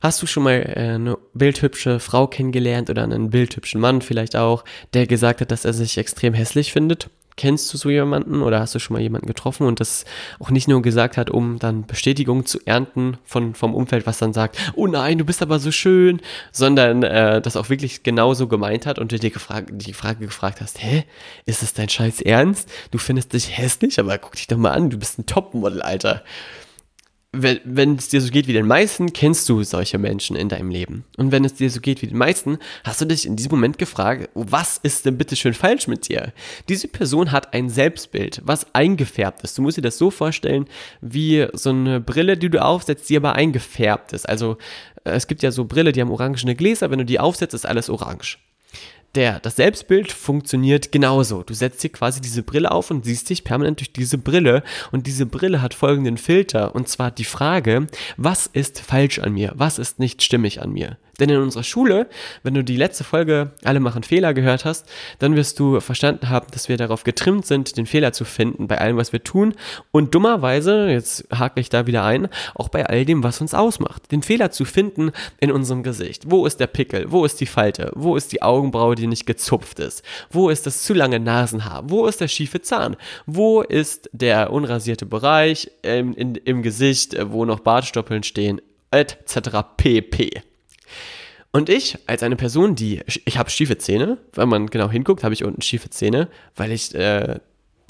Hast 0.00 0.22
du 0.22 0.26
schon 0.26 0.44
mal 0.44 0.54
äh, 0.54 0.94
eine 0.94 1.18
bildhübsche 1.34 2.00
Frau 2.00 2.26
kennengelernt 2.26 2.88
oder 2.88 3.04
einen 3.04 3.30
bildhübschen 3.30 3.80
Mann 3.80 4.00
vielleicht 4.00 4.34
auch, 4.34 4.64
der 4.94 5.06
gesagt 5.06 5.42
hat, 5.42 5.50
dass 5.50 5.66
er 5.66 5.74
sich 5.74 5.98
extrem 5.98 6.32
hässlich 6.32 6.72
findet? 6.72 7.10
Kennst 7.40 7.72
du 7.72 7.78
so 7.78 7.88
jemanden 7.88 8.42
oder 8.42 8.60
hast 8.60 8.74
du 8.74 8.78
schon 8.78 8.92
mal 8.92 9.00
jemanden 9.00 9.26
getroffen 9.26 9.66
und 9.66 9.80
das 9.80 10.04
auch 10.40 10.50
nicht 10.50 10.68
nur 10.68 10.82
gesagt 10.82 11.16
hat, 11.16 11.30
um 11.30 11.58
dann 11.58 11.86
Bestätigung 11.86 12.44
zu 12.44 12.58
ernten 12.66 13.16
von, 13.24 13.54
vom 13.54 13.74
Umfeld, 13.74 14.06
was 14.06 14.18
dann 14.18 14.34
sagt, 14.34 14.58
oh 14.74 14.86
nein, 14.86 15.16
du 15.16 15.24
bist 15.24 15.40
aber 15.40 15.58
so 15.58 15.70
schön, 15.72 16.20
sondern 16.52 17.02
äh, 17.02 17.40
das 17.40 17.56
auch 17.56 17.70
wirklich 17.70 18.02
genauso 18.02 18.46
gemeint 18.46 18.84
hat 18.84 18.98
und 18.98 19.10
du 19.10 19.18
dir 19.18 19.30
gefragt, 19.30 19.70
die 19.72 19.94
Frage 19.94 20.26
gefragt 20.26 20.60
hast, 20.60 20.82
hä, 20.82 21.04
ist 21.46 21.62
das 21.62 21.72
dein 21.72 21.88
Scheiß 21.88 22.20
Ernst? 22.20 22.70
Du 22.90 22.98
findest 22.98 23.32
dich 23.32 23.56
hässlich, 23.56 23.98
aber 23.98 24.18
guck 24.18 24.36
dich 24.36 24.46
doch 24.46 24.58
mal 24.58 24.72
an, 24.72 24.90
du 24.90 24.98
bist 24.98 25.18
ein 25.18 25.24
Topmodel, 25.24 25.80
Alter 25.80 26.22
wenn, 27.32 27.96
es 27.96 28.08
dir 28.08 28.20
so 28.20 28.30
geht 28.30 28.48
wie 28.48 28.52
den 28.52 28.66
meisten, 28.66 29.12
kennst 29.12 29.48
du 29.48 29.62
solche 29.62 29.98
Menschen 29.98 30.34
in 30.34 30.48
deinem 30.48 30.70
Leben. 30.70 31.04
Und 31.16 31.30
wenn 31.30 31.44
es 31.44 31.54
dir 31.54 31.70
so 31.70 31.80
geht 31.80 32.02
wie 32.02 32.08
den 32.08 32.18
meisten, 32.18 32.58
hast 32.82 33.00
du 33.00 33.04
dich 33.04 33.24
in 33.24 33.36
diesem 33.36 33.52
Moment 33.52 33.78
gefragt, 33.78 34.28
was 34.34 34.78
ist 34.78 35.06
denn 35.06 35.16
bitte 35.16 35.36
schön 35.36 35.54
falsch 35.54 35.86
mit 35.86 36.08
dir? 36.08 36.32
Diese 36.68 36.88
Person 36.88 37.30
hat 37.30 37.54
ein 37.54 37.68
Selbstbild, 37.68 38.42
was 38.44 38.74
eingefärbt 38.74 39.42
ist. 39.42 39.56
Du 39.56 39.62
musst 39.62 39.76
dir 39.76 39.82
das 39.82 39.96
so 39.96 40.10
vorstellen, 40.10 40.66
wie 41.00 41.46
so 41.52 41.70
eine 41.70 42.00
Brille, 42.00 42.36
die 42.36 42.50
du 42.50 42.60
aufsetzt, 42.62 43.08
die 43.08 43.16
aber 43.16 43.34
eingefärbt 43.34 44.12
ist. 44.12 44.28
Also 44.28 44.56
äh, 45.04 45.12
es 45.12 45.28
gibt 45.28 45.42
ja 45.42 45.52
so 45.52 45.64
Brille, 45.66 45.92
die 45.92 46.00
haben 46.00 46.10
orangene 46.10 46.56
Gläser, 46.56 46.90
wenn 46.90 46.98
du 46.98 47.04
die 47.04 47.20
aufsetzt, 47.20 47.54
ist 47.54 47.66
alles 47.66 47.88
orange 47.88 48.38
der, 49.14 49.40
das 49.40 49.56
Selbstbild 49.56 50.12
funktioniert 50.12 50.92
genauso. 50.92 51.42
Du 51.42 51.54
setzt 51.54 51.82
dir 51.82 51.90
quasi 51.90 52.20
diese 52.20 52.42
Brille 52.42 52.70
auf 52.70 52.90
und 52.90 53.04
siehst 53.04 53.28
dich 53.28 53.44
permanent 53.44 53.80
durch 53.80 53.92
diese 53.92 54.18
Brille. 54.18 54.62
Und 54.92 55.06
diese 55.06 55.26
Brille 55.26 55.62
hat 55.62 55.74
folgenden 55.74 56.16
Filter. 56.16 56.74
Und 56.74 56.88
zwar 56.88 57.10
die 57.10 57.24
Frage, 57.24 57.86
was 58.16 58.46
ist 58.46 58.80
falsch 58.80 59.18
an 59.18 59.32
mir? 59.32 59.52
Was 59.56 59.78
ist 59.78 59.98
nicht 59.98 60.22
stimmig 60.22 60.62
an 60.62 60.72
mir? 60.72 60.96
Denn 61.20 61.28
in 61.28 61.38
unserer 61.38 61.62
Schule, 61.62 62.08
wenn 62.42 62.54
du 62.54 62.64
die 62.64 62.76
letzte 62.76 63.04
Folge 63.04 63.52
Alle 63.62 63.78
machen 63.78 64.02
Fehler 64.02 64.34
gehört 64.34 64.64
hast, 64.64 64.88
dann 65.18 65.36
wirst 65.36 65.60
du 65.60 65.78
verstanden 65.80 66.30
haben, 66.30 66.46
dass 66.52 66.68
wir 66.68 66.76
darauf 66.76 67.04
getrimmt 67.04 67.46
sind, 67.46 67.76
den 67.76 67.86
Fehler 67.86 68.12
zu 68.12 68.24
finden 68.24 68.66
bei 68.66 68.78
allem, 68.78 68.96
was 68.96 69.12
wir 69.12 69.22
tun. 69.22 69.54
Und 69.92 70.14
dummerweise, 70.14 70.88
jetzt 70.88 71.28
hake 71.32 71.60
ich 71.60 71.68
da 71.68 71.86
wieder 71.86 72.04
ein, 72.04 72.28
auch 72.54 72.70
bei 72.70 72.86
all 72.86 73.04
dem, 73.04 73.22
was 73.22 73.40
uns 73.40 73.54
ausmacht. 73.54 74.10
Den 74.10 74.22
Fehler 74.22 74.50
zu 74.50 74.64
finden 74.64 75.12
in 75.38 75.52
unserem 75.52 75.82
Gesicht. 75.82 76.30
Wo 76.30 76.46
ist 76.46 76.58
der 76.58 76.66
Pickel? 76.66 77.06
Wo 77.08 77.24
ist 77.24 77.40
die 77.40 77.46
Falte? 77.46 77.92
Wo 77.94 78.16
ist 78.16 78.32
die 78.32 78.42
Augenbraue, 78.42 78.94
die 78.94 79.06
nicht 79.06 79.26
gezupft 79.26 79.78
ist? 79.78 80.02
Wo 80.30 80.48
ist 80.48 80.66
das 80.66 80.82
zu 80.82 80.94
lange 80.94 81.20
Nasenhaar? 81.20 81.84
Wo 81.90 82.06
ist 82.06 82.20
der 82.20 82.28
schiefe 82.28 82.62
Zahn? 82.62 82.96
Wo 83.26 83.60
ist 83.60 84.08
der 84.12 84.52
unrasierte 84.52 85.06
Bereich 85.06 85.70
im, 85.82 86.14
in, 86.14 86.34
im 86.36 86.62
Gesicht, 86.62 87.16
wo 87.30 87.44
noch 87.44 87.60
Bartstoppeln 87.60 88.22
stehen? 88.22 88.60
Etc. 88.90 89.50
pp. 89.76 90.42
Und 91.52 91.68
ich, 91.68 91.98
als 92.06 92.22
eine 92.22 92.36
Person, 92.36 92.76
die, 92.76 93.02
ich 93.06 93.36
habe 93.36 93.50
schiefe 93.50 93.76
Zähne, 93.76 94.18
wenn 94.34 94.48
man 94.48 94.68
genau 94.68 94.88
hinguckt, 94.88 95.24
habe 95.24 95.34
ich 95.34 95.44
unten 95.44 95.62
schiefe 95.62 95.90
Zähne, 95.90 96.28
weil 96.54 96.70
ich 96.70 96.94
äh, 96.94 97.40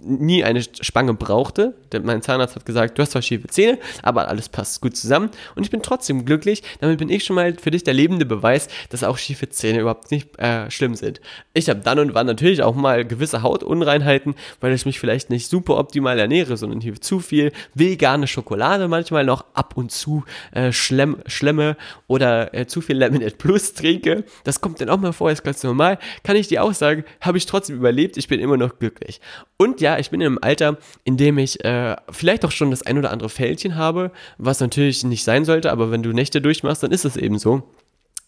nie 0.02 0.45
eine 0.45 0.62
Spange 0.62 1.14
brauchte. 1.14 1.75
Denn 1.92 2.04
mein 2.04 2.23
Zahnarzt 2.23 2.57
hat 2.57 2.64
gesagt, 2.64 2.99
du 2.99 3.02
hast 3.02 3.12
zwar 3.12 3.23
schiefe 3.23 3.49
Zähne, 3.49 3.78
aber 4.02 4.28
alles 4.28 4.49
passt 4.49 4.80
gut 4.80 4.97
zusammen. 4.97 5.30
Und 5.57 5.64
ich 5.64 5.71
bin 5.71 5.83
trotzdem 5.83 6.25
glücklich. 6.25 6.62
Damit 6.80 6.99
bin 6.99 7.09
ich 7.09 7.25
schon 7.25 7.37
mal 7.37 7.54
für 7.54 7.71
dich 7.71 7.85
der 7.85 7.95
lebende 7.95 8.26
Beweis, 8.26 8.69
dass 8.90 9.04
auch 9.04 9.19
schiefe 9.19 9.49
Zähne 9.49 9.80
überhaupt 9.80 10.11
nicht 10.11 10.38
äh, 10.38 10.71
schlimm 10.71 10.95
sind. 10.95 11.21
Ich 11.54 11.69
habe 11.69 11.80
dann 11.80 11.99
und 11.99 12.14
wann 12.14 12.26
natürlich 12.26 12.62
auch 12.62 12.75
mal 12.75 13.04
gewisse 13.04 13.42
Hautunreinheiten, 13.42 14.35
weil 14.61 14.73
ich 14.73 14.87
mich 14.87 15.00
vielleicht 15.00 15.30
nicht 15.30 15.49
super 15.49 15.78
optimal 15.78 16.19
ernähre, 16.19 16.57
sondern 16.57 16.80
hier 16.80 17.00
zu 17.00 17.21
viel 17.21 17.52
vegane 17.75 18.26
Schokolade 18.26 18.88
manchmal 18.88 19.25
noch 19.25 19.45
ab 19.54 19.76
und 19.76 19.92
zu 19.92 20.25
äh, 20.52 20.73
schlemm, 20.73 21.19
schlemme 21.26 21.76
oder 22.07 22.54
äh, 22.54 22.66
zu 22.66 22.80
viel 22.80 22.97
Laminate 22.97 23.37
Plus 23.37 23.75
trinke. 23.75 24.25
Das 24.45 24.61
kommt 24.61 24.80
dann 24.80 24.88
auch 24.88 24.99
mal 24.99 25.12
vor, 25.12 25.30
ist 25.30 25.45
ganz 25.45 25.62
normal. 25.62 25.99
Kann 26.23 26.37
ich 26.37 26.49
dir 26.49 26.62
auch 26.62 26.75
sagen, 26.75 27.04
habe 27.21 27.38
ich 27.38 27.47
trotzdem 27.47 27.76
überlebt. 27.76 28.16
Ich 28.16 28.28
bin 28.28 28.40
immer 28.40 28.57
noch 28.57 28.78
glücklich. 28.78 29.21
Und 29.57 29.80
ja, 29.80 29.89
ja, 29.90 29.99
ich 29.99 30.11
bin 30.11 30.20
in 30.20 30.26
einem 30.26 30.38
Alter, 30.40 30.78
in 31.04 31.16
dem 31.16 31.38
ich 31.38 31.64
äh, 31.64 31.97
vielleicht 32.11 32.44
auch 32.44 32.50
schon 32.50 32.70
das 32.70 32.82
ein 32.82 32.99
oder 32.99 33.11
andere 33.11 33.28
Fältchen 33.28 33.76
habe, 33.76 34.12
was 34.38 34.61
natürlich 34.61 35.04
nicht 35.04 35.25
sein 35.25 35.44
sollte, 35.44 35.73
aber 35.73 35.90
wenn 35.90 36.02
du 36.02 36.12
Nächte 36.12 36.40
durchmachst, 36.40 36.82
dann 36.82 36.92
ist 36.92 37.04
es 37.04 37.16
eben 37.16 37.38
so. 37.38 37.62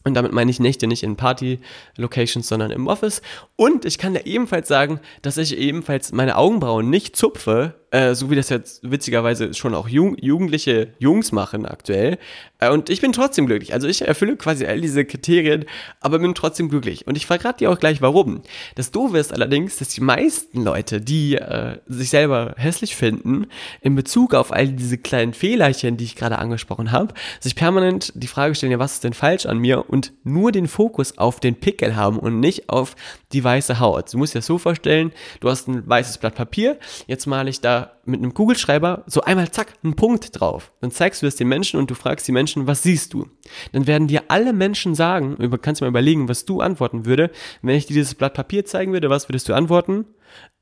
Und 0.04 0.14
damit 0.14 0.32
meine 0.32 0.50
ich 0.50 0.58
Nächte 0.58 0.88
nicht 0.88 1.04
in 1.04 1.14
Party-Locations, 1.14 2.48
sondern 2.48 2.72
im 2.72 2.88
Office. 2.88 3.22
Und 3.54 3.84
ich 3.84 3.98
kann 3.98 4.14
dir 4.14 4.26
ebenfalls 4.26 4.66
sagen, 4.66 4.98
dass 5.22 5.36
ich 5.36 5.56
ebenfalls 5.56 6.10
meine 6.10 6.36
Augenbrauen 6.36 6.90
nicht 6.90 7.14
zupfe, 7.14 7.74
äh, 7.92 8.14
so 8.14 8.30
wie 8.30 8.36
das 8.36 8.48
jetzt 8.48 8.90
witzigerweise 8.90 9.52
schon 9.52 9.74
auch 9.74 9.86
Jung 9.86 10.16
jugendliche 10.18 10.88
Jungs 10.98 11.30
machen 11.30 11.66
aktuell. 11.66 12.18
Äh, 12.58 12.70
und 12.70 12.88
ich 12.88 13.02
bin 13.02 13.12
trotzdem 13.12 13.46
glücklich. 13.46 13.74
Also 13.74 13.86
ich 13.86 14.02
erfülle 14.02 14.36
quasi 14.36 14.64
all 14.64 14.80
diese 14.80 15.04
Kriterien, 15.04 15.66
aber 16.00 16.18
bin 16.18 16.34
trotzdem 16.34 16.70
glücklich. 16.70 17.06
Und 17.06 17.16
ich 17.16 17.26
verrate 17.26 17.58
dir 17.58 17.70
auch 17.70 17.78
gleich 17.78 18.00
warum. 18.00 18.42
Das 18.76 18.92
Doofe 18.92 19.18
ist 19.18 19.32
allerdings, 19.32 19.76
dass 19.76 19.88
die 19.88 20.00
meisten 20.00 20.64
Leute, 20.64 21.02
die 21.02 21.36
äh, 21.36 21.78
sich 21.86 22.08
selber 22.08 22.54
hässlich 22.56 22.96
finden, 22.96 23.46
in 23.82 23.94
Bezug 23.94 24.34
auf 24.34 24.52
all 24.52 24.68
diese 24.68 24.96
kleinen 24.96 25.34
Fehlerchen, 25.34 25.98
die 25.98 26.04
ich 26.04 26.16
gerade 26.16 26.38
angesprochen 26.38 26.92
habe, 26.92 27.12
sich 27.40 27.54
permanent 27.54 28.12
die 28.14 28.26
Frage 28.26 28.54
stellen, 28.54 28.72
ja, 28.72 28.78
was 28.78 28.94
ist 28.94 29.04
denn 29.04 29.12
falsch 29.12 29.44
an 29.44 29.58
mir? 29.58 29.90
Und 29.90 30.12
nur 30.24 30.50
den 30.50 30.66
Fokus 30.66 31.18
auf 31.18 31.40
den 31.40 31.56
Pickel 31.56 31.94
haben 31.94 32.18
und 32.18 32.40
nicht 32.40 32.70
auf 32.70 32.96
die 33.32 33.44
weiße 33.44 33.80
Haut. 33.80 34.14
Du 34.14 34.18
musst 34.18 34.34
dir 34.34 34.38
das 34.38 34.46
so 34.46 34.56
vorstellen, 34.56 35.12
du 35.40 35.50
hast 35.50 35.68
ein 35.68 35.86
weißes 35.86 36.18
Blatt 36.18 36.36
Papier, 36.36 36.78
jetzt 37.06 37.26
male 37.26 37.50
ich 37.50 37.60
da 37.60 37.81
mit 38.04 38.20
einem 38.20 38.34
Kugelschreiber 38.34 39.04
so 39.06 39.22
einmal 39.22 39.50
zack, 39.50 39.74
einen 39.82 39.94
Punkt 39.94 40.40
drauf. 40.40 40.72
Dann 40.80 40.90
zeigst 40.90 41.22
du 41.22 41.26
es 41.26 41.36
den 41.36 41.48
Menschen 41.48 41.78
und 41.78 41.90
du 41.90 41.94
fragst 41.94 42.26
die 42.28 42.32
Menschen, 42.32 42.66
was 42.66 42.82
siehst 42.82 43.12
du? 43.12 43.28
Dann 43.72 43.86
werden 43.86 44.08
dir 44.08 44.24
alle 44.28 44.52
Menschen 44.52 44.94
sagen, 44.94 45.36
über, 45.36 45.58
kannst 45.58 45.80
du 45.80 45.84
mal 45.84 45.90
überlegen, 45.90 46.28
was 46.28 46.44
du 46.44 46.60
antworten 46.60 47.06
würde, 47.06 47.30
wenn 47.62 47.76
ich 47.76 47.86
dir 47.86 47.94
dieses 47.94 48.14
Blatt 48.14 48.34
Papier 48.34 48.64
zeigen 48.64 48.92
würde, 48.92 49.10
was 49.10 49.28
würdest 49.28 49.48
du 49.48 49.54
antworten? 49.54 50.06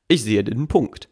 Ich 0.07 0.23
sehe 0.23 0.43
den 0.43 0.67
Punkt. 0.67 1.09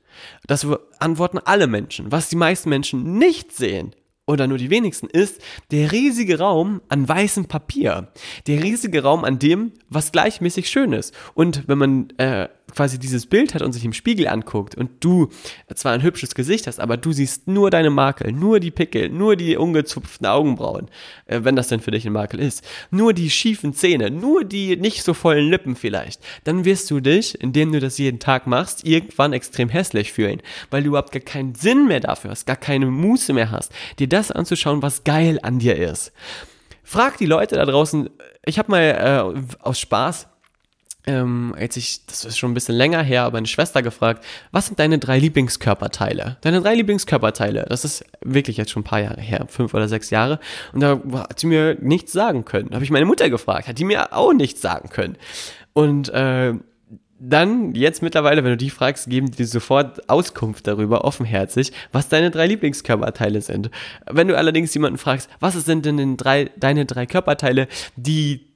Das 0.47 0.67
antworten 0.99 1.39
alle 1.39 1.67
Menschen. 1.67 2.11
Was 2.11 2.29
die 2.29 2.35
meisten 2.35 2.69
Menschen 2.69 3.17
nicht 3.17 3.55
sehen, 3.55 3.93
oder 4.29 4.45
nur 4.45 4.59
die 4.59 4.69
wenigsten, 4.69 5.07
ist 5.07 5.41
der 5.71 5.91
riesige 5.91 6.37
Raum 6.37 6.81
an 6.87 7.09
weißem 7.09 7.45
Papier. 7.45 8.09
Der 8.45 8.61
riesige 8.61 9.01
Raum 9.01 9.25
an 9.25 9.39
dem, 9.39 9.71
was 9.89 10.11
gleichmäßig 10.11 10.69
schön 10.69 10.93
ist. 10.93 11.15
Und 11.33 11.67
wenn 11.67 11.79
man 11.79 12.09
äh, 12.17 12.47
quasi 12.75 12.99
dieses 12.99 13.25
Bild 13.25 13.53
hat 13.53 13.61
und 13.61 13.73
sich 13.73 13.85
im 13.85 13.93
Spiegel 13.93 14.27
anguckt 14.27 14.75
und 14.75 14.89
du 14.99 15.29
zwar 15.73 15.93
ein 15.93 16.03
hübsches 16.03 16.35
Gesicht 16.35 16.67
hast, 16.67 16.79
aber 16.79 16.97
du 16.97 17.11
siehst 17.11 17.47
nur 17.47 17.69
deine 17.69 17.89
Makel, 17.89 18.31
nur 18.31 18.59
die 18.59 18.71
Pickel, 18.71 19.09
nur 19.09 19.35
die 19.35 19.57
ungezupften 19.57 20.27
Augenbrauen, 20.27 20.89
äh, 21.25 21.41
wenn 21.43 21.55
das 21.55 21.67
denn 21.67 21.79
für 21.79 21.91
dich 21.91 22.05
ein 22.05 22.13
Makel 22.13 22.39
ist, 22.39 22.63
nur 22.91 23.13
die 23.13 23.29
schiefen 23.29 23.73
Zähne, 23.73 24.09
nur 24.11 24.43
die 24.43 24.75
nicht 24.75 25.03
so 25.03 25.13
vollen 25.13 25.49
Lippen 25.49 25.75
vielleicht, 25.75 26.21
dann 26.43 26.65
wirst 26.65 26.89
du 26.91 26.99
dich, 26.99 27.39
indem 27.41 27.71
du 27.71 27.79
das 27.79 27.97
jeden 27.97 28.19
Tag 28.19 28.47
machst, 28.47 28.85
irgendwann 28.85 29.33
extrem 29.33 29.69
hässlich 29.69 30.11
fühlen, 30.11 30.41
weil 30.69 30.83
du 30.83 30.89
überhaupt 30.89 31.11
gar 31.11 31.21
keinen 31.21 31.55
Sinn 31.55 31.87
mehr 31.87 31.99
dafür 31.99 32.31
hast, 32.31 32.45
gar 32.45 32.55
keine 32.55 32.87
Muße 32.87 33.33
mehr 33.33 33.51
hast, 33.51 33.71
dir 33.99 34.07
das 34.07 34.31
anzuschauen, 34.31 34.81
was 34.81 35.03
geil 35.03 35.39
an 35.41 35.59
dir 35.59 35.75
ist. 35.77 36.11
Frag 36.83 37.17
die 37.17 37.27
Leute 37.27 37.55
da 37.55 37.65
draußen, 37.65 38.09
ich 38.45 38.57
habe 38.57 38.71
mal 38.71 39.35
äh, 39.37 39.57
aus 39.61 39.79
Spaß 39.79 40.27
ähm, 41.09 41.55
als 41.57 41.75
ich, 41.75 42.05
das 42.05 42.23
ist 42.23 42.37
schon 42.37 42.51
ein 42.51 42.53
bisschen 42.53 42.75
länger 42.75 43.01
her, 43.01 43.23
aber 43.23 43.43
Schwester 43.47 43.81
gefragt, 43.81 44.23
was 44.51 44.67
sind 44.67 44.79
deine 44.79 44.99
drei 44.99 45.17
Lieblingskörperteile? 45.17 46.37
Deine 46.41 46.61
drei 46.61 46.75
Lieblingskörperteile, 46.75 47.65
das 47.67 47.83
ist 47.83 48.05
wirklich 48.21 48.57
jetzt 48.57 48.69
schon 48.69 48.81
ein 48.81 48.85
paar 48.85 49.01
Jahre 49.01 49.19
her, 49.19 49.45
fünf 49.47 49.73
oder 49.73 49.87
sechs 49.87 50.11
Jahre. 50.11 50.39
Und 50.71 50.81
da 50.81 51.01
hat 51.15 51.39
sie 51.39 51.47
mir 51.47 51.77
nichts 51.81 52.11
sagen 52.11 52.45
können. 52.45 52.69
Da 52.69 52.75
habe 52.75 52.85
ich 52.85 52.91
meine 52.91 53.07
Mutter 53.07 53.29
gefragt, 53.31 53.67
hat 53.67 53.79
die 53.79 53.85
mir 53.85 54.13
auch 54.13 54.33
nichts 54.33 54.61
sagen 54.61 54.89
können. 54.89 55.17
Und 55.73 56.09
äh, 56.09 56.53
dann, 57.19 57.73
jetzt 57.73 58.03
mittlerweile, 58.03 58.43
wenn 58.43 58.51
du 58.51 58.57
die 58.57 58.69
fragst, 58.69 59.09
geben 59.09 59.31
die 59.31 59.45
sofort 59.45 60.07
Auskunft 60.09 60.67
darüber, 60.67 61.05
offenherzig, 61.05 61.73
was 61.91 62.07
deine 62.07 62.29
drei 62.29 62.45
Lieblingskörperteile 62.47 63.41
sind. 63.41 63.71
Wenn 64.09 64.27
du 64.27 64.37
allerdings 64.37 64.73
jemanden 64.75 64.99
fragst, 64.99 65.29
was 65.39 65.55
sind 65.55 65.85
denn 65.85 66.17
drei, 66.17 66.51
deine 66.55 66.85
drei 66.85 67.07
Körperteile, 67.07 67.67
die 67.95 68.48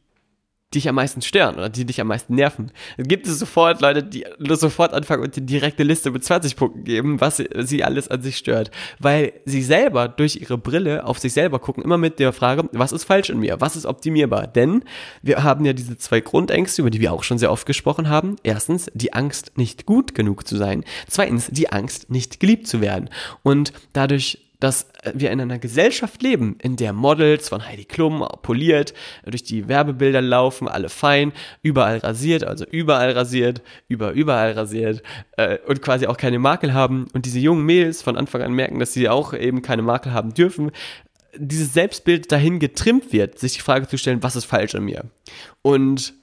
dich 0.74 0.90
am 0.90 0.96
meisten 0.96 1.22
stören 1.22 1.56
oder 1.56 1.70
die 1.70 1.86
dich 1.86 2.02
am 2.02 2.08
meisten 2.08 2.36
nerven. 2.36 2.72
Dann 2.98 3.08
gibt 3.08 3.28
es 3.28 3.40
sofort 3.40 3.82
Leute, 3.82 4.04
die 4.04 4.26
sofort 4.40 4.94
anfangen 4.94 5.24
und 5.24 5.36
die 5.36 5.46
direkte 5.46 5.84
Liste 5.84 6.12
mit 6.12 6.24
20 6.24 6.56
Punkten 6.56 6.84
geben, 6.84 7.22
was 7.22 7.38
sie, 7.38 7.50
sie 7.60 7.84
alles 7.84 8.08
an 8.08 8.22
sich 8.22 8.38
stört. 8.38 8.72
Weil 9.00 9.34
sie 9.46 9.62
selber 9.62 10.08
durch 10.08 10.36
ihre 10.36 10.58
Brille 10.58 11.06
auf 11.06 11.20
sich 11.20 11.34
selber 11.34 11.60
gucken, 11.60 11.84
immer 11.84 11.98
mit 11.98 12.20
der 12.20 12.34
Frage, 12.34 12.70
was 12.72 12.92
ist 12.92 13.04
falsch 13.04 13.30
in 13.30 13.40
mir? 13.40 13.62
Was 13.62 13.76
ist 13.76 13.86
optimierbar? 13.86 14.48
Denn 14.48 14.84
wir 15.22 15.44
haben 15.44 15.66
ja 15.66 15.74
diese 15.74 15.98
zwei 15.98 16.22
Grundängste, 16.22 16.82
über 16.82 16.92
die 16.92 17.02
wir 17.02 17.14
auch 17.14 17.24
schon 17.24 17.38
sehr 17.38 17.52
oft 17.52 17.66
gesprochen 17.66 18.10
haben. 18.10 18.36
Erstens, 18.44 18.90
die 18.94 19.14
Angst, 19.14 19.58
nicht 19.58 19.86
gut 19.86 20.16
genug 20.16 20.48
zu 20.48 20.58
sein. 20.58 20.84
Zweitens, 21.08 21.48
die 21.52 21.72
Angst, 21.72 22.10
nicht 22.10 22.40
geliebt 22.40 22.68
zu 22.68 22.82
werden. 22.82 23.10
Und 23.44 23.74
dadurch 23.94 24.40
dass 24.64 24.88
wir 25.14 25.30
in 25.32 25.42
einer 25.42 25.60
Gesellschaft 25.60 26.24
leben, 26.24 26.56
in 26.62 26.78
der 26.78 26.94
Models 26.94 27.50
von 27.50 27.68
Heidi 27.68 27.84
Klum 27.84 28.26
poliert, 28.44 28.94
durch 29.26 29.44
die 29.44 29.68
Werbebilder 29.68 30.22
laufen, 30.22 30.70
alle 30.70 30.88
fein, 30.88 31.34
überall 31.62 31.98
rasiert, 31.98 32.46
also 32.46 32.64
überall 32.72 33.12
rasiert, 33.12 33.62
über 33.90 34.14
überall 34.14 34.54
rasiert 34.54 35.04
äh, 35.36 35.58
und 35.68 35.82
quasi 35.82 36.08
auch 36.08 36.16
keine 36.16 36.40
Makel 36.40 36.74
haben 36.74 37.08
und 37.12 37.26
diese 37.26 37.40
jungen 37.40 37.66
Mädels 37.66 38.02
von 38.02 38.16
Anfang 38.16 38.42
an 38.42 38.54
merken, 38.54 38.80
dass 38.80 38.94
sie 38.94 39.10
auch 39.10 39.34
eben 39.34 39.62
keine 39.62 39.82
Makel 39.82 40.14
haben 40.14 40.34
dürfen, 40.34 40.72
dieses 41.36 41.74
Selbstbild 41.74 42.32
dahin 42.32 42.60
getrimmt 42.60 43.12
wird, 43.12 43.40
sich 43.40 43.56
die 43.56 43.60
Frage 43.60 43.90
zu 43.90 43.98
stellen, 43.98 44.24
was 44.24 44.38
ist 44.38 44.46
falsch 44.46 44.76
an 44.76 44.86
mir? 44.86 45.04
Und 45.62 46.14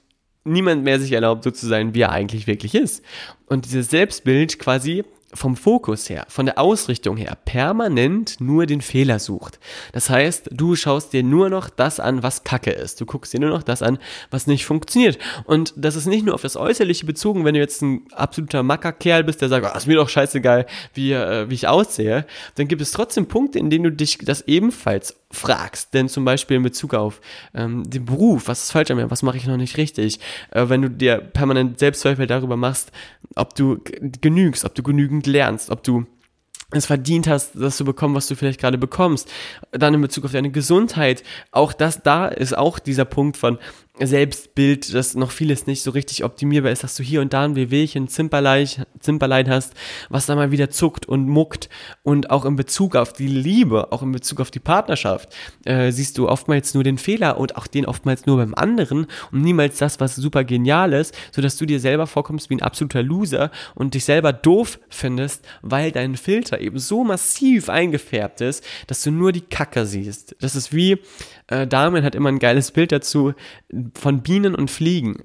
niemand 0.45 0.83
mehr 0.83 0.99
sich 0.99 1.11
erlaubt, 1.11 1.43
so 1.43 1.51
zu 1.51 1.67
sein, 1.67 1.93
wie 1.93 2.01
er 2.01 2.11
eigentlich 2.11 2.47
wirklich 2.47 2.73
ist. 2.73 3.03
Und 3.45 3.65
dieses 3.65 3.91
Selbstbild 3.91 4.57
quasi 4.57 5.03
vom 5.33 5.55
Fokus 5.55 6.09
her, 6.09 6.25
von 6.27 6.45
der 6.45 6.59
Ausrichtung 6.59 7.17
her 7.17 7.37
permanent 7.45 8.39
nur 8.39 8.65
den 8.65 8.81
Fehler 8.81 9.19
sucht. 9.19 9.59
Das 9.93 10.09
heißt, 10.09 10.49
du 10.51 10.75
schaust 10.75 11.13
dir 11.13 11.23
nur 11.23 11.49
noch 11.49 11.69
das 11.69 11.99
an, 11.99 12.23
was 12.23 12.43
Kacke 12.43 12.71
ist. 12.71 12.99
Du 13.01 13.05
guckst 13.05 13.33
dir 13.33 13.39
nur 13.39 13.49
noch 13.49 13.63
das 13.63 13.81
an, 13.81 13.99
was 14.29 14.47
nicht 14.47 14.65
funktioniert. 14.65 15.17
Und 15.45 15.73
das 15.77 15.95
ist 15.95 16.05
nicht 16.05 16.25
nur 16.25 16.35
auf 16.35 16.41
das 16.41 16.57
Äußerliche 16.57 17.05
bezogen, 17.05 17.45
wenn 17.45 17.53
du 17.53 17.59
jetzt 17.59 17.81
ein 17.81 18.05
absoluter 18.11 18.63
Mackerkerl 18.63 19.23
bist, 19.23 19.41
der 19.41 19.49
sagt, 19.49 19.65
oh, 19.65 19.77
ist 19.77 19.87
mir 19.87 19.95
doch 19.95 20.09
scheißegal, 20.09 20.65
wie, 20.93 21.13
äh, 21.13 21.49
wie 21.49 21.55
ich 21.55 21.67
aussehe, 21.67 22.25
dann 22.55 22.67
gibt 22.67 22.81
es 22.81 22.91
trotzdem 22.91 23.27
Punkte, 23.27 23.59
in 23.59 23.69
denen 23.69 23.83
du 23.83 23.91
dich 23.91 24.17
das 24.19 24.41
ebenfalls 24.47 25.20
fragst. 25.31 25.93
Denn 25.93 26.09
zum 26.09 26.25
Beispiel 26.25 26.57
in 26.57 26.63
Bezug 26.63 26.93
auf 26.93 27.21
ähm, 27.53 27.89
den 27.89 28.05
Beruf, 28.05 28.47
was 28.47 28.63
ist 28.63 28.71
falsch 28.71 28.91
an 28.91 28.97
mir, 28.97 29.11
was 29.11 29.23
mache 29.23 29.37
ich 29.37 29.47
noch 29.47 29.57
nicht 29.57 29.77
richtig? 29.77 30.19
Äh, 30.51 30.69
wenn 30.69 30.81
du 30.81 30.89
dir 30.89 31.17
permanent 31.17 31.79
Selbstzweifel 31.79 32.27
darüber 32.27 32.57
machst, 32.57 32.91
ob 33.35 33.55
du 33.55 33.79
genügst, 34.21 34.65
ob 34.65 34.75
du 34.75 34.83
genügend 34.83 35.27
lernst, 35.27 35.69
ob 35.69 35.83
du 35.83 36.05
es 36.71 36.85
verdient 36.85 37.27
hast, 37.27 37.51
das 37.55 37.77
zu 37.77 37.85
bekommen, 37.85 38.15
was 38.15 38.27
du 38.27 38.35
vielleicht 38.35 38.59
gerade 38.59 38.77
bekommst. 38.77 39.29
Dann 39.71 39.93
in 39.93 40.01
Bezug 40.01 40.25
auf 40.25 40.31
deine 40.31 40.51
Gesundheit, 40.51 41.23
auch 41.51 41.73
das 41.73 42.01
da 42.01 42.27
ist 42.27 42.57
auch 42.57 42.79
dieser 42.79 43.05
Punkt 43.05 43.37
von, 43.37 43.59
Selbstbild, 44.07 44.93
dass 44.93 45.15
noch 45.15 45.31
vieles 45.31 45.67
nicht 45.67 45.83
so 45.83 45.91
richtig 45.91 46.23
optimierbar 46.23 46.71
ist, 46.71 46.83
dass 46.83 46.95
du 46.95 47.03
hier 47.03 47.21
und 47.21 47.33
da 47.33 47.45
ein 47.45 47.55
Wehwehchen, 47.55 48.07
Zimperlein, 48.07 48.67
hast, 49.49 49.73
was 50.09 50.25
da 50.25 50.35
mal 50.35 50.51
wieder 50.51 50.69
zuckt 50.69 51.05
und 51.05 51.27
muckt 51.27 51.69
und 52.03 52.29
auch 52.29 52.45
in 52.45 52.55
Bezug 52.55 52.95
auf 52.95 53.13
die 53.13 53.27
Liebe, 53.27 53.91
auch 53.91 54.01
in 54.01 54.11
Bezug 54.11 54.39
auf 54.39 54.51
die 54.51 54.59
Partnerschaft, 54.59 55.29
äh, 55.65 55.91
siehst 55.91 56.17
du 56.17 56.29
oftmals 56.29 56.73
nur 56.73 56.83
den 56.83 56.97
Fehler 56.97 57.37
und 57.37 57.55
auch 57.55 57.67
den 57.67 57.85
oftmals 57.85 58.25
nur 58.25 58.37
beim 58.37 58.53
anderen 58.55 59.07
und 59.31 59.41
niemals 59.41 59.77
das, 59.77 59.99
was 59.99 60.15
super 60.15 60.43
genial 60.43 60.93
ist, 60.93 61.15
sodass 61.31 61.57
du 61.57 61.65
dir 61.65 61.79
selber 61.79 62.07
vorkommst 62.07 62.49
wie 62.49 62.55
ein 62.55 62.61
absoluter 62.61 63.03
Loser 63.03 63.51
und 63.75 63.93
dich 63.93 64.05
selber 64.05 64.33
doof 64.33 64.79
findest, 64.89 65.45
weil 65.61 65.91
dein 65.91 66.15
Filter 66.15 66.59
eben 66.59 66.79
so 66.79 67.03
massiv 67.03 67.69
eingefärbt 67.69 68.41
ist, 68.41 68.63
dass 68.87 69.03
du 69.03 69.11
nur 69.11 69.31
die 69.31 69.41
Kacke 69.41 69.85
siehst. 69.85 70.35
Das 70.39 70.55
ist 70.55 70.73
wie, 70.73 70.99
äh, 71.51 71.67
Damian 71.67 72.03
hat 72.03 72.15
immer 72.15 72.29
ein 72.29 72.39
geiles 72.39 72.71
Bild 72.71 72.91
dazu 72.91 73.33
von 73.93 74.21
Bienen 74.21 74.55
und 74.55 74.71
Fliegen. 74.71 75.23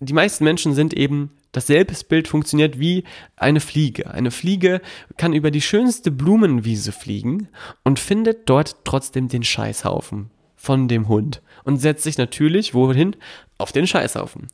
Die 0.00 0.12
meisten 0.12 0.44
Menschen 0.44 0.74
sind 0.74 0.94
eben 0.94 1.30
dasselbe 1.52 1.94
Bild 2.08 2.28
funktioniert 2.28 2.78
wie 2.78 3.04
eine 3.36 3.60
Fliege. 3.60 4.10
Eine 4.10 4.30
Fliege 4.30 4.80
kann 5.16 5.32
über 5.32 5.50
die 5.50 5.60
schönste 5.60 6.10
Blumenwiese 6.10 6.92
fliegen 6.92 7.48
und 7.84 7.98
findet 7.98 8.48
dort 8.48 8.84
trotzdem 8.84 9.28
den 9.28 9.42
Scheißhaufen 9.42 10.30
von 10.56 10.88
dem 10.88 11.08
Hund 11.08 11.42
und 11.64 11.78
setzt 11.78 12.04
sich 12.04 12.18
natürlich 12.18 12.74
wohin? 12.74 13.16
Auf 13.56 13.72
den 13.72 13.86
Scheißhaufen. 13.86 14.46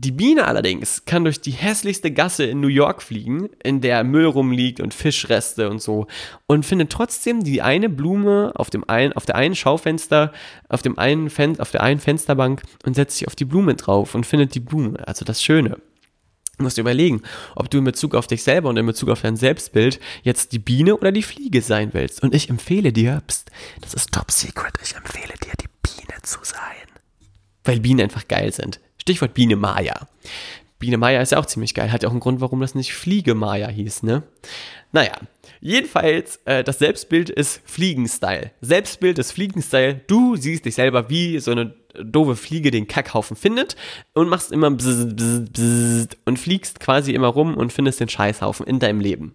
Die 0.00 0.12
Biene 0.12 0.46
allerdings 0.46 1.04
kann 1.06 1.24
durch 1.24 1.40
die 1.40 1.50
hässlichste 1.50 2.12
Gasse 2.12 2.44
in 2.44 2.60
New 2.60 2.68
York 2.68 3.02
fliegen, 3.02 3.48
in 3.64 3.80
der 3.80 4.04
Müll 4.04 4.26
rumliegt 4.26 4.78
und 4.78 4.94
Fischreste 4.94 5.68
und 5.68 5.82
so, 5.82 6.06
und 6.46 6.64
findet 6.64 6.90
trotzdem 6.90 7.42
die 7.42 7.62
eine 7.62 7.88
Blume 7.88 8.52
auf 8.54 8.70
dem 8.70 8.88
einen, 8.88 9.12
auf 9.14 9.26
der 9.26 9.34
einen 9.34 9.56
Schaufenster, 9.56 10.32
auf 10.68 10.82
dem 10.82 11.00
einen 11.00 11.30
Fen 11.30 11.58
auf 11.58 11.72
der 11.72 11.82
einen 11.82 11.98
Fensterbank 11.98 12.62
und 12.86 12.94
setzt 12.94 13.18
sich 13.18 13.26
auf 13.26 13.34
die 13.34 13.44
Blume 13.44 13.74
drauf 13.74 14.14
und 14.14 14.24
findet 14.24 14.54
die 14.54 14.60
Blume, 14.60 14.96
also 15.04 15.24
das 15.24 15.42
Schöne. 15.42 15.78
Du 16.58 16.62
musst 16.62 16.78
überlegen, 16.78 17.22
ob 17.56 17.68
du 17.68 17.78
in 17.78 17.84
Bezug 17.84 18.14
auf 18.14 18.28
dich 18.28 18.44
selber 18.44 18.68
und 18.68 18.76
in 18.76 18.86
Bezug 18.86 19.08
auf 19.08 19.22
dein 19.22 19.36
Selbstbild 19.36 19.98
jetzt 20.22 20.52
die 20.52 20.60
Biene 20.60 20.96
oder 20.96 21.10
die 21.10 21.24
Fliege 21.24 21.60
sein 21.60 21.92
willst. 21.92 22.22
Und 22.22 22.36
ich 22.36 22.48
empfehle 22.48 22.92
dir, 22.92 23.20
pst, 23.26 23.50
das 23.80 23.94
ist 23.94 24.12
top 24.12 24.30
secret, 24.30 24.74
ich 24.80 24.94
empfehle 24.94 25.34
dir, 25.42 25.54
die 25.60 25.68
Biene 25.82 26.22
zu 26.22 26.38
sein. 26.44 26.86
Weil 27.64 27.80
Bienen 27.80 28.02
einfach 28.02 28.28
geil 28.28 28.52
sind. 28.52 28.78
Stichwort 29.08 29.32
Biene 29.32 29.56
Maya. 29.56 30.06
Biene 30.78 30.98
Maya 30.98 31.22
ist 31.22 31.32
ja 31.32 31.38
auch 31.38 31.46
ziemlich 31.46 31.72
geil. 31.72 31.90
Hat 31.90 32.02
ja 32.02 32.10
auch 32.10 32.12
einen 32.12 32.20
Grund, 32.20 32.42
warum 32.42 32.60
das 32.60 32.74
nicht 32.74 32.92
Fliege 32.92 33.34
Maya 33.34 33.68
hieß, 33.68 34.02
ne? 34.02 34.22
Naja, 34.92 35.12
jedenfalls, 35.62 36.40
äh, 36.44 36.62
das 36.62 36.78
Selbstbild 36.78 37.30
ist 37.30 37.62
Fliegenstyle. 37.64 38.50
Selbstbild 38.60 39.18
ist 39.18 39.32
Fliegenstyle. 39.32 40.02
Du 40.08 40.36
siehst 40.36 40.66
dich 40.66 40.74
selber 40.74 41.08
wie 41.08 41.38
so 41.40 41.52
eine 41.52 41.74
doofe 41.94 42.36
Fliege 42.36 42.70
den 42.70 42.86
Kackhaufen 42.86 43.36
findet 43.36 43.76
und 44.12 44.28
machst 44.28 44.52
immer 44.52 44.70
bzz, 44.70 45.14
bzz, 45.14 45.50
bzz 45.50 46.16
und 46.24 46.38
fliegst 46.38 46.80
quasi 46.80 47.12
immer 47.12 47.28
rum 47.28 47.56
und 47.56 47.72
findest 47.72 48.00
den 48.00 48.08
Scheißhaufen 48.08 48.66
in 48.66 48.78
deinem 48.78 49.00
Leben. 49.00 49.34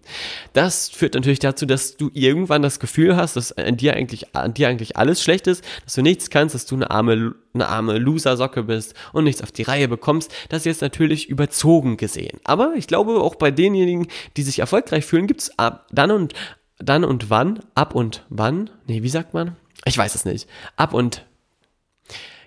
Das 0.52 0.88
führt 0.88 1.14
natürlich 1.14 1.40
dazu, 1.40 1.66
dass 1.66 1.96
du 1.96 2.10
irgendwann 2.14 2.62
das 2.62 2.80
Gefühl 2.80 3.16
hast, 3.16 3.36
dass 3.36 3.52
an 3.52 3.76
dir 3.76 3.94
eigentlich, 3.94 4.34
an 4.34 4.54
dir 4.54 4.68
eigentlich 4.68 4.96
alles 4.96 5.22
schlecht 5.22 5.46
ist, 5.46 5.64
dass 5.84 5.94
du 5.94 6.02
nichts 6.02 6.30
kannst, 6.30 6.54
dass 6.54 6.66
du 6.66 6.76
eine 6.76 6.90
arme, 6.90 7.34
eine 7.54 7.68
arme 7.68 7.98
Loser-Socke 7.98 8.62
bist 8.62 8.94
und 9.12 9.24
nichts 9.24 9.42
auf 9.42 9.52
die 9.52 9.62
Reihe 9.62 9.88
bekommst. 9.88 10.32
Das 10.48 10.60
ist 10.60 10.66
jetzt 10.66 10.82
natürlich 10.82 11.28
überzogen 11.28 11.96
gesehen. 11.96 12.40
Aber 12.44 12.74
ich 12.76 12.86
glaube, 12.86 13.20
auch 13.20 13.34
bei 13.34 13.50
denjenigen, 13.50 14.06
die 14.36 14.42
sich 14.42 14.60
erfolgreich 14.60 15.04
fühlen, 15.04 15.26
gibt 15.26 15.42
es 15.42 15.52
dann 15.90 16.10
und 16.10 16.34
dann 16.78 17.04
und 17.04 17.30
wann, 17.30 17.60
ab 17.74 17.94
und 17.94 18.24
wann, 18.28 18.70
nee, 18.86 19.02
wie 19.02 19.08
sagt 19.08 19.32
man? 19.32 19.56
Ich 19.84 19.96
weiß 19.96 20.14
es 20.14 20.24
nicht. 20.24 20.48
Ab 20.76 20.92
und 20.92 21.24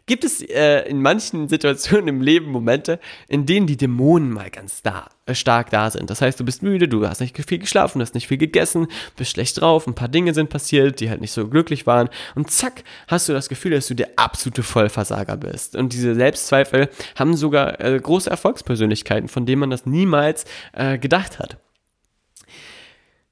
gibt 0.07 0.23
es 0.23 0.41
äh, 0.41 0.89
in 0.89 1.01
manchen 1.01 1.47
Situationen 1.47 2.07
im 2.07 2.21
Leben 2.21 2.49
Momente, 2.49 2.99
in 3.27 3.45
denen 3.45 3.67
die 3.67 3.77
Dämonen 3.77 4.31
mal 4.31 4.49
ganz 4.49 4.81
da, 4.81 5.09
äh, 5.25 5.35
stark 5.35 5.69
da 5.69 5.91
sind. 5.91 6.09
Das 6.09 6.21
heißt, 6.21 6.39
du 6.39 6.45
bist 6.45 6.63
müde, 6.63 6.87
du 6.87 7.05
hast 7.07 7.19
nicht 7.19 7.37
viel 7.47 7.59
geschlafen, 7.59 7.99
du 7.99 8.03
hast 8.03 8.15
nicht 8.15 8.27
viel 8.27 8.37
gegessen, 8.37 8.87
bist 9.15 9.31
schlecht 9.31 9.61
drauf, 9.61 9.85
ein 9.85 9.93
paar 9.93 10.07
Dinge 10.07 10.33
sind 10.33 10.49
passiert, 10.49 10.99
die 10.99 11.09
halt 11.09 11.21
nicht 11.21 11.31
so 11.31 11.47
glücklich 11.47 11.85
waren 11.85 12.09
und 12.35 12.49
zack, 12.49 12.83
hast 13.07 13.29
du 13.29 13.33
das 13.33 13.49
Gefühl, 13.49 13.71
dass 13.71 13.87
du 13.87 13.93
der 13.93 14.09
absolute 14.15 14.63
Vollversager 14.63 15.37
bist. 15.37 15.75
Und 15.75 15.93
diese 15.93 16.15
Selbstzweifel 16.15 16.89
haben 17.15 17.35
sogar 17.35 17.79
äh, 17.81 17.99
große 17.99 18.29
Erfolgspersönlichkeiten, 18.29 19.27
von 19.27 19.45
denen 19.45 19.59
man 19.59 19.69
das 19.69 19.85
niemals 19.85 20.45
äh, 20.73 20.97
gedacht 20.97 21.37
hat. 21.39 21.57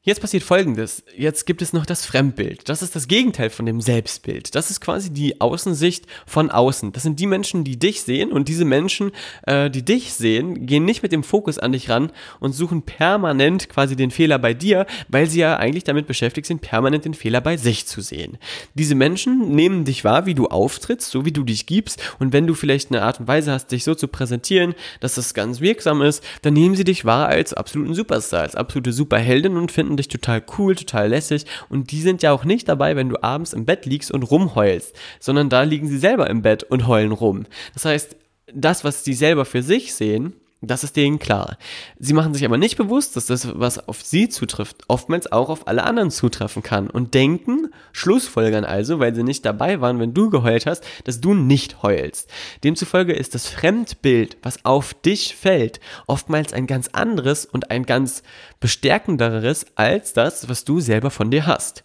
Jetzt 0.06 0.22
passiert 0.22 0.44
Folgendes. 0.44 1.04
Jetzt 1.18 1.48
gibt 1.48 1.64
es 1.64 1.74
noch 1.74 1.84
das 1.84 2.06
Fremdbild. 2.06 2.70
Das 2.70 2.84
ist 2.84 2.96
das 2.96 3.08
Gegenteil 3.08 3.50
von 3.50 3.66
dem 3.66 3.82
Selbstbild. 3.82 4.54
Das 4.54 4.70
ist 4.70 4.80
quasi 4.80 5.10
die 5.10 5.42
Außensicht 5.42 6.06
von 6.28 6.52
außen. 6.52 6.92
Das 6.92 7.02
sind 7.02 7.20
die 7.20 7.26
Menschen, 7.26 7.64
die 7.64 7.80
dich 7.80 8.04
sehen 8.04 8.32
und 8.32 8.48
diese 8.48 8.66
Menschen, 8.66 9.14
äh, 9.48 9.72
die 9.72 9.84
dich 9.84 10.14
sehen, 10.14 10.68
gehen 10.68 10.86
nicht 10.86 11.02
mit 11.02 11.12
dem 11.12 11.24
Fokus 11.24 11.58
an 11.58 11.72
dich 11.72 11.90
ran 11.90 12.12
und 12.40 12.54
suchen 12.54 12.84
permanent 12.84 13.68
quasi 13.68 13.96
den 13.96 14.12
Fehler 14.12 14.38
bei 14.38 14.54
dir, 14.54 14.86
weil 15.08 15.26
sie 15.26 15.40
ja 15.40 15.58
eigentlich 15.58 15.86
damit 15.86 16.06
beschäftigt 16.06 16.46
sind, 16.46 16.62
permanent 16.62 17.06
den 17.06 17.16
Fehler 17.16 17.42
bei 17.42 17.58
sich 17.58 17.88
zu 17.88 18.02
sehen. 18.02 18.38
Diese 18.76 18.94
Menschen 18.94 19.56
nehmen 19.56 19.86
dich 19.86 20.04
wahr, 20.04 20.28
wie 20.28 20.36
du 20.36 20.46
auftrittst, 20.46 21.10
so 21.10 21.26
wie 21.26 21.32
du 21.32 21.42
dich 21.42 21.66
gibst 21.66 22.00
und 22.20 22.32
wenn 22.32 22.46
du 22.46 22.54
vielleicht 22.54 22.92
eine 22.92 23.02
Art 23.02 23.22
und 23.22 23.28
Weise 23.28 23.52
hast, 23.52 23.72
dich 23.72 23.84
so 23.84 23.96
zu 23.96 24.08
präsentieren, 24.08 24.76
dass 25.00 25.16
das 25.16 25.34
ganz 25.34 25.62
wirksam 25.62 26.04
ist, 26.04 26.24
dann 26.44 26.54
nehmen 26.54 26.76
sie 26.76 26.84
dich 26.84 27.06
wahr 27.06 27.28
als 27.28 27.56
absoluten 27.56 27.96
Superstar, 27.96 28.44
als 28.44 28.56
absolute 28.56 28.94
Superheldin 28.94 29.58
und 29.58 29.72
finden 29.72 29.95
finden 29.96 29.98
dich 29.98 30.08
total 30.08 30.44
cool, 30.58 30.76
total 30.76 31.10
lässig 31.10 31.46
und 31.70 31.92
die 31.92 32.02
sind 32.02 32.22
ja 32.22 32.32
auch 32.32 32.44
nicht 32.44 32.68
dabei, 32.68 32.96
wenn 32.96 33.10
du 33.10 33.22
abends 33.24 33.54
im 33.54 33.66
Bett 33.66 33.86
liegst 33.86 34.12
und 34.12 34.24
rumheulst, 34.24 34.96
sondern 35.20 35.50
da 35.50 35.64
liegen 35.64 35.88
sie 35.88 35.98
selber 35.98 36.30
im 36.30 36.42
Bett 36.42 36.64
und 36.64 36.88
heulen 36.88 37.12
rum. 37.12 37.46
Das 37.74 37.86
heißt, 37.86 38.16
das, 38.54 38.84
was 38.84 39.04
sie 39.04 39.14
selber 39.14 39.46
für 39.46 39.64
sich 39.64 39.94
sehen, 39.94 40.34
das 40.62 40.84
ist 40.84 40.96
denen 40.96 41.20
klar. 41.20 41.58
Sie 42.00 42.14
machen 42.14 42.34
sich 42.34 42.46
aber 42.46 42.58
nicht 42.58 42.78
bewusst, 42.78 43.16
dass 43.16 43.26
das, 43.26 43.60
was 43.60 43.88
auf 43.88 44.02
sie 44.02 44.30
zutrifft, 44.30 44.84
oftmals 44.88 45.32
auch 45.32 45.50
auf 45.50 45.68
alle 45.68 45.84
anderen 45.84 46.12
zutreffen 46.12 46.64
kann 46.64 46.90
und 46.90 47.14
denken, 47.14 47.70
schlussfolgern 47.92 48.66
also, 48.66 49.00
weil 49.00 49.14
sie 49.14 49.24
nicht 49.24 49.46
dabei 49.46 49.82
waren, 49.82 50.00
wenn 50.00 50.14
du 50.14 50.30
geheult 50.30 50.66
hast, 50.66 50.84
dass 51.04 51.22
du 51.22 51.34
nicht 51.34 51.84
heulst. 51.84 52.30
Demzufolge 52.64 53.14
ist 53.14 53.36
das 53.36 53.48
Fremdbild, 53.48 54.38
was 54.42 54.64
auf 54.66 54.94
dich 54.94 55.36
fällt, 55.36 55.80
oftmals 56.08 56.54
ein 56.54 56.68
ganz 56.68 56.90
anderes 56.94 57.46
und 57.46 57.70
ein 57.70 57.86
ganz 57.86 58.24
bestärkenderes 58.60 59.66
als 59.76 60.14
das, 60.14 60.50
was 60.50 60.64
du 60.64 60.80
selber 60.80 61.12
von 61.12 61.32
dir 61.32 61.46
hast. 61.46 61.84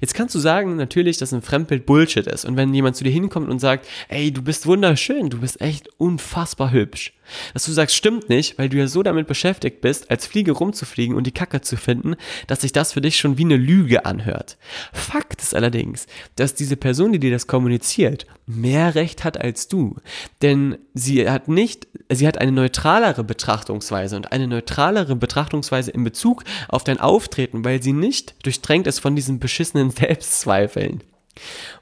Jetzt 0.00 0.14
kannst 0.14 0.34
du 0.34 0.38
sagen, 0.38 0.76
natürlich, 0.76 1.18
dass 1.18 1.32
ein 1.32 1.42
Fremdbild 1.42 1.86
Bullshit 1.86 2.26
ist. 2.26 2.44
Und 2.44 2.56
wenn 2.56 2.74
jemand 2.74 2.96
zu 2.96 3.04
dir 3.04 3.10
hinkommt 3.10 3.48
und 3.48 3.58
sagt, 3.58 3.86
ey, 4.08 4.32
du 4.32 4.42
bist 4.42 4.66
wunderschön, 4.66 5.30
du 5.30 5.40
bist 5.40 5.60
echt 5.60 5.88
unfassbar 5.98 6.72
hübsch, 6.72 7.14
dass 7.54 7.64
du 7.64 7.72
sagst, 7.72 7.96
stimmt 7.96 8.28
nicht, 8.28 8.58
weil 8.58 8.68
du 8.68 8.76
ja 8.76 8.86
so 8.86 9.02
damit 9.02 9.26
beschäftigt 9.26 9.80
bist, 9.80 10.10
als 10.10 10.26
Fliege 10.26 10.52
rumzufliegen 10.52 11.16
und 11.16 11.26
die 11.26 11.32
Kacke 11.32 11.60
zu 11.60 11.76
finden, 11.76 12.16
dass 12.46 12.62
sich 12.62 12.72
das 12.72 12.92
für 12.92 13.00
dich 13.00 13.16
schon 13.16 13.38
wie 13.38 13.44
eine 13.44 13.56
Lüge 13.56 14.04
anhört. 14.04 14.58
Fakt 14.92 15.42
ist 15.42 15.54
allerdings, 15.54 16.06
dass 16.36 16.54
diese 16.54 16.76
Person, 16.76 17.12
die 17.12 17.18
dir 17.18 17.30
das 17.30 17.46
kommuniziert, 17.46 18.26
mehr 18.46 18.94
Recht 18.94 19.24
hat 19.24 19.40
als 19.40 19.68
du. 19.68 19.96
Denn 20.42 20.78
sie 20.94 21.28
hat 21.28 21.48
nicht, 21.48 21.88
sie 22.10 22.26
hat 22.26 22.38
eine 22.38 22.52
neutralere 22.52 23.24
Betrachtungsweise 23.24 24.16
und 24.16 24.32
eine 24.32 24.46
neutralere 24.46 25.16
Betrachtungsweise 25.16 25.90
in 25.90 26.04
Bezug 26.04 26.44
auf 26.68 26.84
dein 26.84 27.00
Auftreten, 27.00 27.64
weil 27.64 27.82
sie 27.82 27.92
nicht 27.92 28.34
durchdrängt 28.44 28.86
ist 28.86 29.00
von 29.00 29.16
diesen 29.16 29.38
beschissenen 29.38 29.90
Selbstzweifeln. 29.92 31.02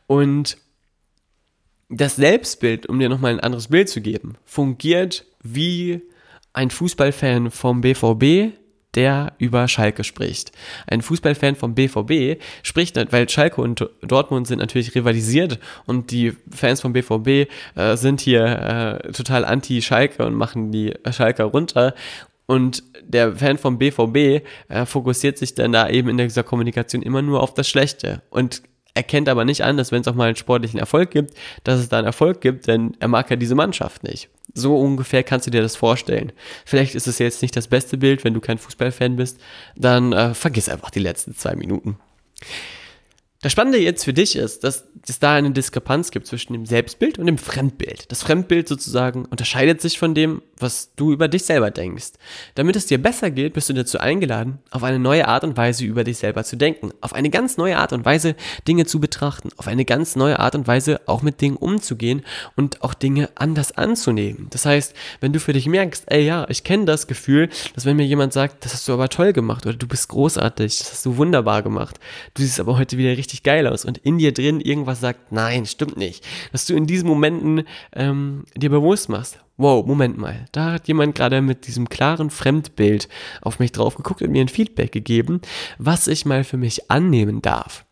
Und 0.06 0.58
das 1.88 2.16
Selbstbild, 2.16 2.86
um 2.86 2.98
dir 2.98 3.08
nochmal 3.08 3.32
ein 3.32 3.40
anderes 3.40 3.68
Bild 3.68 3.88
zu 3.88 4.00
geben, 4.00 4.36
fungiert 4.44 5.24
wie 5.42 6.02
ein 6.52 6.70
Fußballfan 6.70 7.50
vom 7.50 7.80
BVB, 7.80 8.56
der 8.94 9.32
über 9.38 9.68
Schalke 9.68 10.04
spricht. 10.04 10.52
Ein 10.86 11.02
Fußballfan 11.02 11.56
vom 11.56 11.74
BVB 11.74 12.42
spricht, 12.62 12.96
weil 13.12 13.28
Schalke 13.28 13.60
und 13.60 13.88
Dortmund 14.02 14.46
sind 14.46 14.58
natürlich 14.58 14.94
rivalisiert 14.94 15.58
und 15.86 16.10
die 16.10 16.32
Fans 16.50 16.80
vom 16.80 16.92
BVB 16.92 17.50
äh, 17.76 17.96
sind 17.96 18.20
hier 18.20 18.44
äh, 19.04 19.12
total 19.12 19.44
anti-Schalke 19.44 20.24
und 20.26 20.34
machen 20.34 20.72
die 20.72 20.94
Schalke 21.10 21.44
runter. 21.44 21.94
Und 22.46 22.82
der 23.04 23.36
Fan 23.36 23.58
vom 23.58 23.78
BVB 23.78 24.44
äh, 24.68 24.84
fokussiert 24.84 25.38
sich 25.38 25.54
dann 25.54 25.70
da 25.70 25.88
eben 25.88 26.08
in 26.08 26.18
dieser 26.18 26.42
Kommunikation 26.42 27.02
immer 27.02 27.22
nur 27.22 27.40
auf 27.40 27.54
das 27.54 27.68
Schlechte 27.68 28.22
und 28.30 28.62
erkennt 28.94 29.28
aber 29.28 29.44
nicht 29.44 29.62
an, 29.62 29.76
dass 29.76 29.92
wenn 29.92 30.00
es 30.00 30.08
auch 30.08 30.14
mal 30.14 30.26
einen 30.26 30.36
sportlichen 30.36 30.80
Erfolg 30.80 31.10
gibt, 31.10 31.34
dass 31.64 31.80
es 31.80 31.88
da 31.88 31.98
einen 31.98 32.06
Erfolg 32.06 32.40
gibt, 32.40 32.66
denn 32.66 32.96
er 33.00 33.08
mag 33.08 33.30
ja 33.30 33.36
diese 33.36 33.54
Mannschaft 33.54 34.02
nicht. 34.02 34.28
So 34.54 34.76
ungefähr 34.76 35.22
kannst 35.22 35.46
du 35.46 35.50
dir 35.50 35.62
das 35.62 35.76
vorstellen. 35.76 36.32
Vielleicht 36.64 36.94
ist 36.94 37.06
es 37.06 37.18
jetzt 37.18 37.42
nicht 37.42 37.56
das 37.56 37.68
beste 37.68 37.96
Bild, 37.98 38.24
wenn 38.24 38.34
du 38.34 38.40
kein 38.40 38.58
Fußballfan 38.58 39.16
bist, 39.16 39.38
dann 39.76 40.12
äh, 40.12 40.34
vergiss 40.34 40.68
einfach 40.68 40.90
die 40.90 40.98
letzten 41.00 41.34
zwei 41.34 41.54
Minuten. 41.54 41.98
Das 43.42 43.52
Spannende 43.52 43.78
jetzt 43.78 44.04
für 44.04 44.12
dich 44.12 44.36
ist, 44.36 44.64
dass 44.64 44.84
es 45.08 45.18
da 45.18 45.32
eine 45.32 45.50
Diskrepanz 45.50 46.10
gibt 46.10 46.26
zwischen 46.26 46.52
dem 46.52 46.66
Selbstbild 46.66 47.18
und 47.18 47.24
dem 47.24 47.38
Fremdbild. 47.38 48.12
Das 48.12 48.22
Fremdbild 48.22 48.68
sozusagen 48.68 49.24
unterscheidet 49.24 49.80
sich 49.80 49.98
von 49.98 50.14
dem, 50.14 50.42
was 50.58 50.94
du 50.94 51.10
über 51.10 51.26
dich 51.26 51.44
selber 51.44 51.70
denkst. 51.70 52.12
Damit 52.54 52.76
es 52.76 52.84
dir 52.84 53.00
besser 53.00 53.30
geht, 53.30 53.54
bist 53.54 53.70
du 53.70 53.72
dazu 53.72 53.98
eingeladen, 53.98 54.58
auf 54.70 54.82
eine 54.82 54.98
neue 54.98 55.26
Art 55.26 55.42
und 55.42 55.56
Weise 55.56 55.86
über 55.86 56.04
dich 56.04 56.18
selber 56.18 56.44
zu 56.44 56.56
denken, 56.56 56.90
auf 57.00 57.14
eine 57.14 57.30
ganz 57.30 57.56
neue 57.56 57.78
Art 57.78 57.94
und 57.94 58.04
Weise 58.04 58.36
Dinge 58.68 58.84
zu 58.84 59.00
betrachten, 59.00 59.48
auf 59.56 59.66
eine 59.66 59.86
ganz 59.86 60.16
neue 60.16 60.38
Art 60.38 60.54
und 60.54 60.66
Weise 60.66 61.00
auch 61.06 61.22
mit 61.22 61.40
Dingen 61.40 61.56
umzugehen 61.56 62.22
und 62.56 62.82
auch 62.82 62.92
Dinge 62.92 63.30
anders 63.36 63.72
anzunehmen. 63.72 64.48
Das 64.50 64.66
heißt, 64.66 64.94
wenn 65.20 65.32
du 65.32 65.40
für 65.40 65.54
dich 65.54 65.66
merkst, 65.66 66.04
ey 66.08 66.26
ja, 66.26 66.46
ich 66.50 66.62
kenne 66.62 66.84
das 66.84 67.06
Gefühl, 67.06 67.48
dass 67.74 67.86
wenn 67.86 67.96
mir 67.96 68.06
jemand 68.06 68.34
sagt, 68.34 68.66
das 68.66 68.74
hast 68.74 68.86
du 68.86 68.92
aber 68.92 69.08
toll 69.08 69.32
gemacht 69.32 69.64
oder 69.64 69.76
du 69.76 69.88
bist 69.88 70.08
großartig, 70.08 70.78
das 70.78 70.92
hast 70.92 71.06
du 71.06 71.16
wunderbar 71.16 71.62
gemacht, 71.62 71.98
du 72.34 72.42
siehst 72.42 72.60
aber 72.60 72.76
heute 72.76 72.98
wieder 72.98 73.16
richtig 73.16 73.29
geil 73.42 73.66
aus 73.66 73.84
und 73.84 73.98
in 73.98 74.18
dir 74.18 74.32
drin 74.32 74.60
irgendwas 74.60 75.00
sagt, 75.00 75.32
nein, 75.32 75.66
stimmt 75.66 75.96
nicht, 75.96 76.26
dass 76.52 76.66
du 76.66 76.74
in 76.74 76.86
diesen 76.86 77.08
Momenten 77.08 77.64
ähm, 77.94 78.44
dir 78.54 78.70
bewusst 78.70 79.08
machst, 79.08 79.38
wow, 79.56 79.84
Moment 79.84 80.16
mal, 80.18 80.46
da 80.52 80.72
hat 80.72 80.88
jemand 80.88 81.14
gerade 81.14 81.42
mit 81.42 81.66
diesem 81.66 81.88
klaren 81.88 82.30
Fremdbild 82.30 83.08
auf 83.42 83.58
mich 83.58 83.72
drauf 83.72 83.94
geguckt 83.94 84.22
und 84.22 84.32
mir 84.32 84.40
ein 84.40 84.48
Feedback 84.48 84.92
gegeben, 84.92 85.40
was 85.78 86.08
ich 86.08 86.24
mal 86.24 86.44
für 86.44 86.56
mich 86.56 86.90
annehmen 86.90 87.42
darf. 87.42 87.84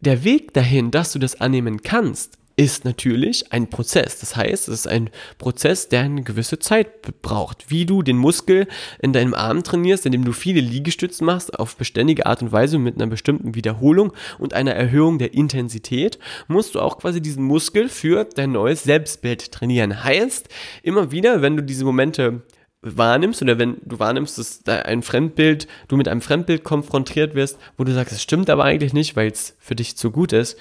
Der 0.00 0.24
Weg 0.24 0.52
dahin, 0.52 0.90
dass 0.90 1.12
du 1.12 1.18
das 1.18 1.40
annehmen 1.40 1.82
kannst, 1.82 2.38
ist 2.56 2.84
natürlich 2.84 3.52
ein 3.52 3.68
Prozess. 3.68 4.20
Das 4.20 4.36
heißt, 4.36 4.68
es 4.68 4.74
ist 4.80 4.86
ein 4.86 5.10
Prozess, 5.38 5.88
der 5.88 6.02
eine 6.02 6.22
gewisse 6.22 6.58
Zeit 6.58 7.20
braucht. 7.22 7.70
Wie 7.70 7.84
du 7.84 8.02
den 8.02 8.16
Muskel 8.16 8.68
in 9.00 9.12
deinem 9.12 9.34
Arm 9.34 9.64
trainierst, 9.64 10.06
indem 10.06 10.24
du 10.24 10.32
viele 10.32 10.60
Liegestützen 10.60 11.26
machst, 11.26 11.58
auf 11.58 11.76
beständige 11.76 12.26
Art 12.26 12.42
und 12.42 12.52
Weise 12.52 12.78
mit 12.78 12.94
einer 12.94 13.08
bestimmten 13.08 13.54
Wiederholung 13.54 14.12
und 14.38 14.54
einer 14.54 14.72
Erhöhung 14.72 15.18
der 15.18 15.34
Intensität, 15.34 16.18
musst 16.46 16.74
du 16.74 16.80
auch 16.80 16.98
quasi 16.98 17.20
diesen 17.20 17.44
Muskel 17.44 17.88
für 17.88 18.24
dein 18.24 18.52
neues 18.52 18.84
Selbstbild 18.84 19.50
trainieren. 19.50 20.04
Heißt, 20.04 20.48
immer 20.82 21.10
wieder, 21.10 21.42
wenn 21.42 21.56
du 21.56 21.62
diese 21.62 21.84
Momente 21.84 22.42
wahrnimmst 22.84 23.40
oder 23.42 23.58
wenn 23.58 23.78
du 23.84 23.98
wahrnimmst, 23.98 24.38
dass 24.38 24.62
da 24.62 24.80
ein 24.80 25.02
Fremdbild, 25.02 25.66
du 25.88 25.96
mit 25.96 26.06
einem 26.06 26.20
Fremdbild 26.20 26.64
konfrontiert 26.64 27.34
wirst, 27.34 27.58
wo 27.78 27.84
du 27.84 27.92
sagst, 27.92 28.12
es 28.12 28.22
stimmt 28.22 28.50
aber 28.50 28.64
eigentlich 28.64 28.92
nicht, 28.92 29.16
weil 29.16 29.30
es 29.30 29.56
für 29.58 29.74
dich 29.74 29.96
zu 29.96 30.10
gut 30.10 30.32
ist, 30.32 30.58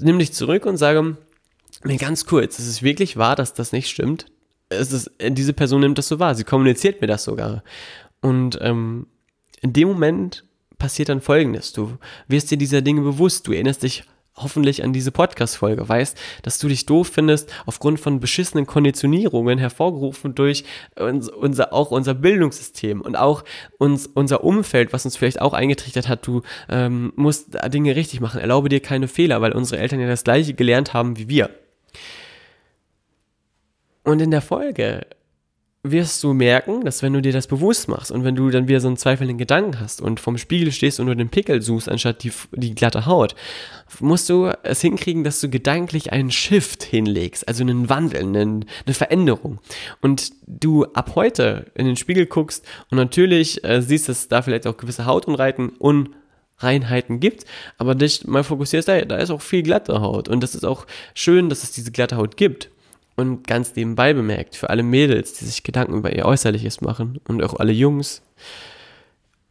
nimm 0.00 0.18
dich 0.18 0.32
zurück 0.32 0.66
und 0.66 0.76
sage 0.76 1.16
mir 1.84 1.96
ganz 1.96 2.26
kurz, 2.26 2.58
es 2.58 2.66
ist 2.66 2.82
wirklich 2.82 3.16
wahr, 3.16 3.36
dass 3.36 3.54
das 3.54 3.72
nicht 3.72 3.88
stimmt. 3.88 4.26
Es 4.68 5.10
diese 5.20 5.52
Person 5.52 5.80
nimmt 5.80 5.98
das 5.98 6.08
so 6.08 6.18
wahr, 6.18 6.34
sie 6.34 6.44
kommuniziert 6.44 7.00
mir 7.00 7.06
das 7.06 7.24
sogar. 7.24 7.62
Und 8.20 8.58
ähm, 8.60 9.06
in 9.60 9.72
dem 9.72 9.88
Moment 9.88 10.44
passiert 10.78 11.08
dann 11.08 11.20
Folgendes, 11.20 11.72
du 11.72 11.98
wirst 12.28 12.50
dir 12.50 12.58
dieser 12.58 12.82
Dinge 12.82 13.00
bewusst, 13.00 13.46
du 13.46 13.52
erinnerst 13.52 13.82
dich 13.82 14.04
hoffentlich 14.42 14.82
an 14.84 14.92
diese 14.92 15.12
Podcast-Folge, 15.12 15.88
weißt, 15.88 16.16
dass 16.42 16.58
du 16.58 16.68
dich 16.68 16.86
doof 16.86 17.10
findest 17.12 17.52
aufgrund 17.66 18.00
von 18.00 18.20
beschissenen 18.20 18.66
Konditionierungen, 18.66 19.58
hervorgerufen 19.58 20.34
durch 20.34 20.64
uns, 20.96 21.28
unser, 21.28 21.72
auch 21.72 21.90
unser 21.90 22.14
Bildungssystem 22.14 23.00
und 23.00 23.16
auch 23.16 23.44
uns, 23.78 24.06
unser 24.06 24.44
Umfeld, 24.44 24.92
was 24.92 25.04
uns 25.04 25.16
vielleicht 25.16 25.40
auch 25.40 25.52
eingetrichtert 25.52 26.08
hat, 26.08 26.26
du 26.26 26.42
ähm, 26.68 27.12
musst 27.16 27.58
Dinge 27.72 27.96
richtig 27.96 28.20
machen, 28.20 28.40
erlaube 28.40 28.68
dir 28.68 28.80
keine 28.80 29.08
Fehler, 29.08 29.40
weil 29.40 29.52
unsere 29.52 29.80
Eltern 29.80 30.00
ja 30.00 30.06
das 30.06 30.24
gleiche 30.24 30.54
gelernt 30.54 30.94
haben 30.94 31.18
wie 31.18 31.28
wir. 31.28 31.50
Und 34.04 34.22
in 34.22 34.30
der 34.30 34.40
Folge 34.40 35.06
wirst 35.90 36.22
du 36.22 36.32
merken, 36.32 36.84
dass 36.84 37.02
wenn 37.02 37.12
du 37.12 37.22
dir 37.22 37.32
das 37.32 37.46
bewusst 37.46 37.88
machst 37.88 38.10
und 38.10 38.24
wenn 38.24 38.34
du 38.34 38.50
dann 38.50 38.68
wieder 38.68 38.80
so 38.80 38.88
einen 38.88 38.96
zweifelnden 38.96 39.38
Gedanken 39.38 39.80
hast 39.80 40.00
und 40.00 40.20
vom 40.20 40.38
Spiegel 40.38 40.72
stehst 40.72 41.00
und 41.00 41.06
nur 41.06 41.14
den 41.14 41.28
Pickel 41.28 41.62
suchst, 41.62 41.88
anstatt 41.88 42.22
die, 42.22 42.32
die 42.52 42.74
glatte 42.74 43.06
Haut, 43.06 43.34
musst 44.00 44.28
du 44.28 44.50
es 44.62 44.80
hinkriegen, 44.80 45.24
dass 45.24 45.40
du 45.40 45.48
gedanklich 45.48 46.12
einen 46.12 46.30
Shift 46.30 46.82
hinlegst, 46.82 47.48
also 47.48 47.62
einen 47.62 47.88
Wandel, 47.88 48.20
einen, 48.20 48.64
eine 48.86 48.94
Veränderung. 48.94 49.58
Und 50.00 50.32
du 50.46 50.84
ab 50.86 51.12
heute 51.14 51.66
in 51.74 51.86
den 51.86 51.96
Spiegel 51.96 52.26
guckst 52.26 52.64
und 52.90 52.98
natürlich 52.98 53.64
äh, 53.64 53.82
siehst, 53.82 54.08
dass 54.08 54.28
da 54.28 54.42
vielleicht 54.42 54.66
auch 54.66 54.76
gewisse 54.76 55.06
Hautunreiten 55.06 55.70
und 55.70 56.10
Reinheiten 56.58 57.20
gibt, 57.20 57.44
aber 57.76 57.94
dich 57.94 58.26
mal 58.26 58.44
fokussierst, 58.44 58.88
da, 58.88 59.00
da 59.02 59.16
ist 59.16 59.30
auch 59.30 59.42
viel 59.42 59.62
glatte 59.62 60.00
Haut 60.00 60.28
und 60.28 60.42
das 60.42 60.54
ist 60.54 60.64
auch 60.64 60.86
schön, 61.14 61.48
dass 61.48 61.62
es 61.62 61.70
diese 61.70 61.92
glatte 61.92 62.16
Haut 62.16 62.36
gibt. 62.36 62.70
Und 63.18 63.48
ganz 63.48 63.74
nebenbei 63.74 64.14
bemerkt, 64.14 64.54
für 64.54 64.70
alle 64.70 64.84
Mädels, 64.84 65.32
die 65.32 65.44
sich 65.44 65.64
Gedanken 65.64 65.96
über 65.96 66.14
ihr 66.14 66.24
Äußerliches 66.24 66.82
machen 66.82 67.18
und 67.26 67.42
auch 67.42 67.54
alle 67.58 67.72
Jungs, 67.72 68.22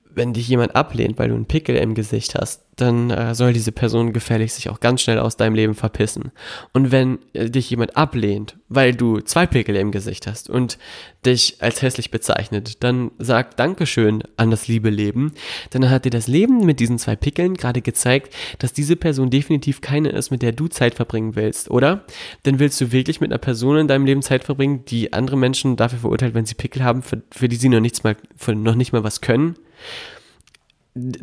wenn 0.10 0.32
dich 0.32 0.47
jemand 0.47 0.73
ablehnt, 0.73 1.19
weil 1.19 1.27
du 1.27 1.36
einen 1.36 1.47
Pickel 1.47 1.75
im 1.75 1.93
Gesicht 1.93 2.36
hast, 2.36 2.62
dann 2.78 3.10
äh, 3.10 3.34
soll 3.34 3.54
diese 3.54 3.72
Person 3.72 4.13
gefällig 4.13 4.54
sich 4.54 4.70
auch 4.70 4.80
ganz 4.80 5.02
schnell 5.02 5.20
aus 5.20 5.36
deinem 5.36 5.56
Leben 5.56 5.74
verpissen. 5.74 6.32
Und 6.74 6.92
wenn 6.92 7.18
äh, 7.34 7.50
dich 7.50 7.70
jemand 7.70 7.98
ablehnt, 7.98 8.56
weil 8.70 8.94
du 8.94 9.20
zwei 9.20 9.48
Pickel 9.48 9.76
im 9.76 9.92
Gesicht 9.92 10.28
hast 10.28 10.50
und 10.50 10.78
dich 11.26 11.58
als 11.60 11.82
hässlich 11.82 12.12
bezeichnet, 12.12 12.84
dann 12.84 13.12
sag 13.18 13.58
Dankeschön 13.58 14.24
an 14.38 14.52
das 14.52 14.68
liebe 14.68 14.92
Leben. 14.92 15.34
Dann 15.72 15.90
hat 15.90 16.06
dir 16.06 16.12
das 16.12 16.28
Leben 16.28 16.66
mit 16.66 16.80
diesen 16.80 17.00
zwei 17.00 17.16
Pickeln 17.16 17.56
gerade 17.56 17.82
gezeigt, 17.82 18.34
dass 18.60 18.74
diese 18.74 18.96
Person 18.96 19.32
definitiv 19.32 19.82
keine 19.82 20.10
ist, 20.10 20.30
mit 20.30 20.44
der 20.44 20.52
du 20.52 20.68
Zeit 20.68 20.94
verbringen 20.94 21.36
willst, 21.36 21.72
oder? 21.72 22.06
Denn 22.46 22.60
willst 22.60 22.80
du 22.80 22.92
wirklich 22.92 23.20
mit 23.22 23.32
einer 23.32 23.40
Person 23.40 23.78
in 23.78 23.88
deinem 23.88 24.06
Leben 24.06 24.22
Zeit 24.22 24.44
verbringen, 24.44 24.86
die 24.86 25.13
andere 25.13 25.38
Menschen 25.38 25.78
dafür 25.78 26.00
verurteilt, 26.00 26.36
wenn 26.36 26.46
sie 26.46 26.56
Pickel 26.56 26.84
haben, 26.84 27.02
für, 27.02 27.24
für 27.32 27.50
die 27.50 27.56
sie 27.56 27.70
noch 27.70 27.80
nichts 27.80 28.04
mal, 28.04 28.16
noch 28.54 28.76
nicht 28.76 28.94
mal 28.94 29.04
was 29.04 29.22
können? 29.22 29.56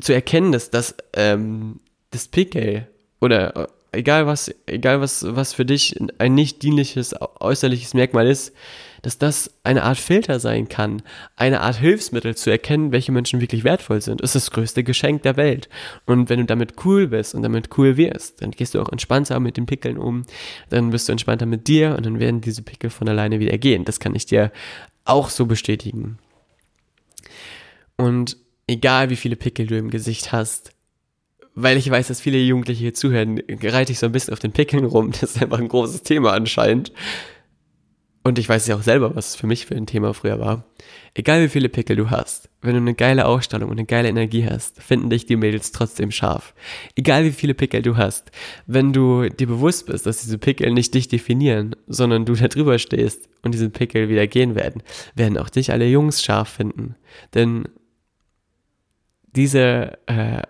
Zu 0.00 0.12
erkennen, 0.12 0.52
dass 0.52 0.70
das, 0.70 0.94
ähm, 1.14 1.80
das 2.10 2.28
Pickel 2.28 2.88
oder 3.20 3.56
äh, 3.56 3.66
egal 3.98 4.26
was, 4.26 4.54
egal 4.66 5.00
was, 5.00 5.24
was 5.26 5.52
für 5.52 5.64
dich 5.64 5.96
ein 6.18 6.34
nicht 6.34 6.62
dienliches 6.62 7.14
äußerliches 7.40 7.94
Merkmal 7.94 8.26
ist, 8.26 8.52
dass 9.02 9.18
das 9.18 9.50
eine 9.64 9.82
Art 9.82 9.98
Filter 9.98 10.40
sein 10.40 10.68
kann, 10.68 11.02
eine 11.36 11.60
Art 11.60 11.76
Hilfsmittel 11.76 12.34
zu 12.36 12.50
erkennen, 12.50 12.90
welche 12.90 13.12
Menschen 13.12 13.40
wirklich 13.40 13.62
wertvoll 13.62 14.00
sind, 14.00 14.22
ist 14.22 14.34
das 14.34 14.50
größte 14.50 14.82
Geschenk 14.82 15.22
der 15.22 15.36
Welt. 15.36 15.68
Und 16.06 16.30
wenn 16.30 16.38
du 16.38 16.46
damit 16.46 16.84
cool 16.84 17.08
bist 17.08 17.34
und 17.34 17.42
damit 17.42 17.76
cool 17.76 17.98
wirst, 17.98 18.40
dann 18.40 18.50
gehst 18.50 18.74
du 18.74 18.80
auch 18.80 18.88
entspannter 18.90 19.40
mit 19.40 19.58
den 19.58 19.66
Pickeln 19.66 19.98
um, 19.98 20.24
dann 20.70 20.90
bist 20.90 21.08
du 21.08 21.12
entspannter 21.12 21.44
mit 21.44 21.68
dir 21.68 21.96
und 21.96 22.06
dann 22.06 22.18
werden 22.18 22.40
diese 22.40 22.62
Pickel 22.62 22.88
von 22.88 23.08
alleine 23.08 23.40
wieder 23.40 23.58
gehen. 23.58 23.84
Das 23.84 24.00
kann 24.00 24.14
ich 24.14 24.24
dir 24.24 24.50
auch 25.04 25.28
so 25.28 25.44
bestätigen. 25.44 26.18
Und 27.96 28.38
egal 28.66 29.10
wie 29.10 29.16
viele 29.16 29.36
Pickel 29.36 29.66
du 29.66 29.76
im 29.76 29.90
Gesicht 29.90 30.32
hast, 30.32 30.72
weil 31.54 31.76
ich 31.76 31.88
weiß, 31.88 32.08
dass 32.08 32.20
viele 32.20 32.38
Jugendliche 32.38 32.80
hier 32.80 32.94
zuhören, 32.94 33.40
reite 33.62 33.92
ich 33.92 33.98
so 33.98 34.06
ein 34.06 34.12
bisschen 34.12 34.32
auf 34.32 34.40
den 34.40 34.52
Pickeln 34.52 34.84
rum. 34.84 35.12
Das 35.20 35.36
ist 35.36 35.42
einfach 35.42 35.58
ein 35.58 35.68
großes 35.68 36.02
Thema 36.02 36.32
anscheinend. 36.32 36.92
Und 38.26 38.38
ich 38.38 38.48
weiß 38.48 38.66
ja 38.68 38.76
auch 38.76 38.82
selber, 38.82 39.14
was 39.14 39.30
es 39.30 39.36
für 39.36 39.46
mich 39.46 39.66
für 39.66 39.74
ein 39.74 39.84
Thema 39.84 40.14
früher 40.14 40.40
war. 40.40 40.64
Egal 41.12 41.42
wie 41.42 41.48
viele 41.50 41.68
Pickel 41.68 41.94
du 41.94 42.08
hast, 42.08 42.48
wenn 42.62 42.72
du 42.72 42.78
eine 42.78 42.94
geile 42.94 43.26
Ausstellung 43.26 43.68
und 43.68 43.78
eine 43.78 43.86
geile 43.86 44.08
Energie 44.08 44.46
hast, 44.48 44.82
finden 44.82 45.10
dich 45.10 45.26
die 45.26 45.36
Mädels 45.36 45.72
trotzdem 45.72 46.10
scharf. 46.10 46.54
Egal 46.96 47.24
wie 47.24 47.32
viele 47.32 47.52
Pickel 47.52 47.82
du 47.82 47.98
hast, 47.98 48.30
wenn 48.66 48.94
du 48.94 49.28
dir 49.28 49.46
bewusst 49.46 49.86
bist, 49.86 50.06
dass 50.06 50.22
diese 50.22 50.38
Pickel 50.38 50.72
nicht 50.72 50.94
dich 50.94 51.08
definieren, 51.08 51.76
sondern 51.86 52.24
du 52.24 52.34
da 52.34 52.48
drüber 52.48 52.78
stehst 52.78 53.28
und 53.42 53.52
diese 53.52 53.68
Pickel 53.68 54.08
wieder 54.08 54.26
gehen 54.26 54.54
werden, 54.54 54.82
werden 55.14 55.36
auch 55.36 55.50
dich 55.50 55.70
alle 55.70 55.86
Jungs 55.86 56.22
scharf 56.22 56.48
finden. 56.48 56.96
Denn 57.34 57.68
diese 59.34 59.98
äh, 60.06 60.42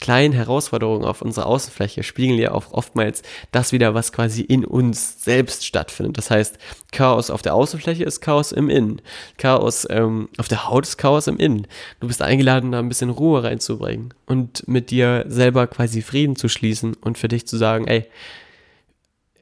kleinen 0.00 0.32
Herausforderungen 0.32 1.04
auf 1.04 1.22
unserer 1.22 1.46
Außenfläche 1.46 2.02
spiegeln 2.02 2.38
ja 2.38 2.52
auch 2.52 2.72
oftmals 2.72 3.22
das 3.52 3.72
wieder, 3.72 3.94
was 3.94 4.12
quasi 4.12 4.40
in 4.42 4.64
uns 4.64 5.22
selbst 5.22 5.66
stattfindet. 5.66 6.18
Das 6.18 6.30
heißt, 6.30 6.58
Chaos 6.90 7.30
auf 7.30 7.42
der 7.42 7.54
Außenfläche 7.54 8.04
ist 8.04 8.20
Chaos 8.20 8.50
im 8.50 8.70
Innen. 8.70 9.02
Chaos 9.36 9.86
ähm, 9.90 10.28
auf 10.38 10.48
der 10.48 10.68
Haut 10.68 10.86
ist 10.86 10.96
Chaos 10.96 11.26
im 11.26 11.36
Innen. 11.36 11.66
Du 12.00 12.08
bist 12.08 12.22
eingeladen, 12.22 12.72
da 12.72 12.78
ein 12.78 12.88
bisschen 12.88 13.10
Ruhe 13.10 13.44
reinzubringen 13.44 14.14
und 14.26 14.66
mit 14.66 14.90
dir 14.90 15.24
selber 15.28 15.66
quasi 15.66 16.02
Frieden 16.02 16.34
zu 16.34 16.48
schließen 16.48 16.94
und 16.94 17.18
für 17.18 17.28
dich 17.28 17.46
zu 17.46 17.58
sagen, 17.58 17.86
ey, 17.86 18.06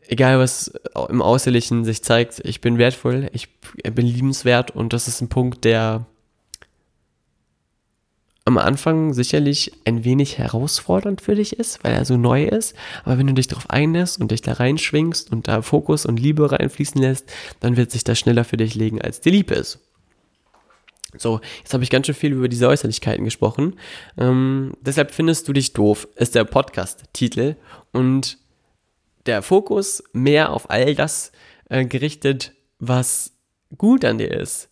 egal 0.08 0.38
was 0.38 0.72
im 1.08 1.20
Äußerlichen 1.20 1.84
sich 1.84 2.02
zeigt, 2.02 2.40
ich 2.44 2.60
bin 2.60 2.78
wertvoll, 2.78 3.30
ich 3.32 3.48
bin 3.94 4.06
liebenswert 4.06 4.72
und 4.72 4.92
das 4.92 5.06
ist 5.06 5.20
ein 5.20 5.28
Punkt, 5.28 5.64
der 5.64 6.06
am 8.48 8.56
Anfang 8.56 9.12
sicherlich 9.12 9.72
ein 9.84 10.04
wenig 10.04 10.38
herausfordernd 10.38 11.20
für 11.20 11.34
dich 11.34 11.58
ist, 11.58 11.84
weil 11.84 11.92
er 11.92 12.06
so 12.06 12.16
neu 12.16 12.44
ist. 12.44 12.74
Aber 13.04 13.18
wenn 13.18 13.26
du 13.26 13.34
dich 13.34 13.46
darauf 13.46 13.68
einlässt 13.68 14.20
und 14.20 14.30
dich 14.30 14.40
da 14.40 14.54
reinschwingst 14.54 15.30
und 15.30 15.48
da 15.48 15.60
Fokus 15.60 16.06
und 16.06 16.18
Liebe 16.18 16.50
reinfließen 16.50 17.00
lässt, 17.00 17.30
dann 17.60 17.76
wird 17.76 17.90
sich 17.90 18.04
das 18.04 18.18
schneller 18.18 18.44
für 18.44 18.56
dich 18.56 18.74
legen, 18.74 19.02
als 19.02 19.20
dir 19.20 19.32
lieb 19.32 19.50
ist. 19.50 19.80
So, 21.16 21.40
jetzt 21.58 21.74
habe 21.74 21.84
ich 21.84 21.90
ganz 21.90 22.06
schön 22.06 22.14
viel 22.14 22.32
über 22.32 22.48
diese 22.48 22.68
Äußerlichkeiten 22.68 23.24
gesprochen. 23.24 23.76
Ähm, 24.16 24.72
deshalb 24.80 25.12
findest 25.12 25.46
du 25.46 25.52
dich 25.52 25.74
doof, 25.74 26.08
ist 26.16 26.34
der 26.34 26.44
Podcast-Titel. 26.44 27.56
Und 27.92 28.38
der 29.26 29.42
Fokus 29.42 30.02
mehr 30.14 30.52
auf 30.52 30.70
all 30.70 30.94
das 30.94 31.32
äh, 31.68 31.84
gerichtet, 31.84 32.54
was 32.78 33.32
gut 33.76 34.06
an 34.06 34.16
dir 34.16 34.30
ist 34.30 34.67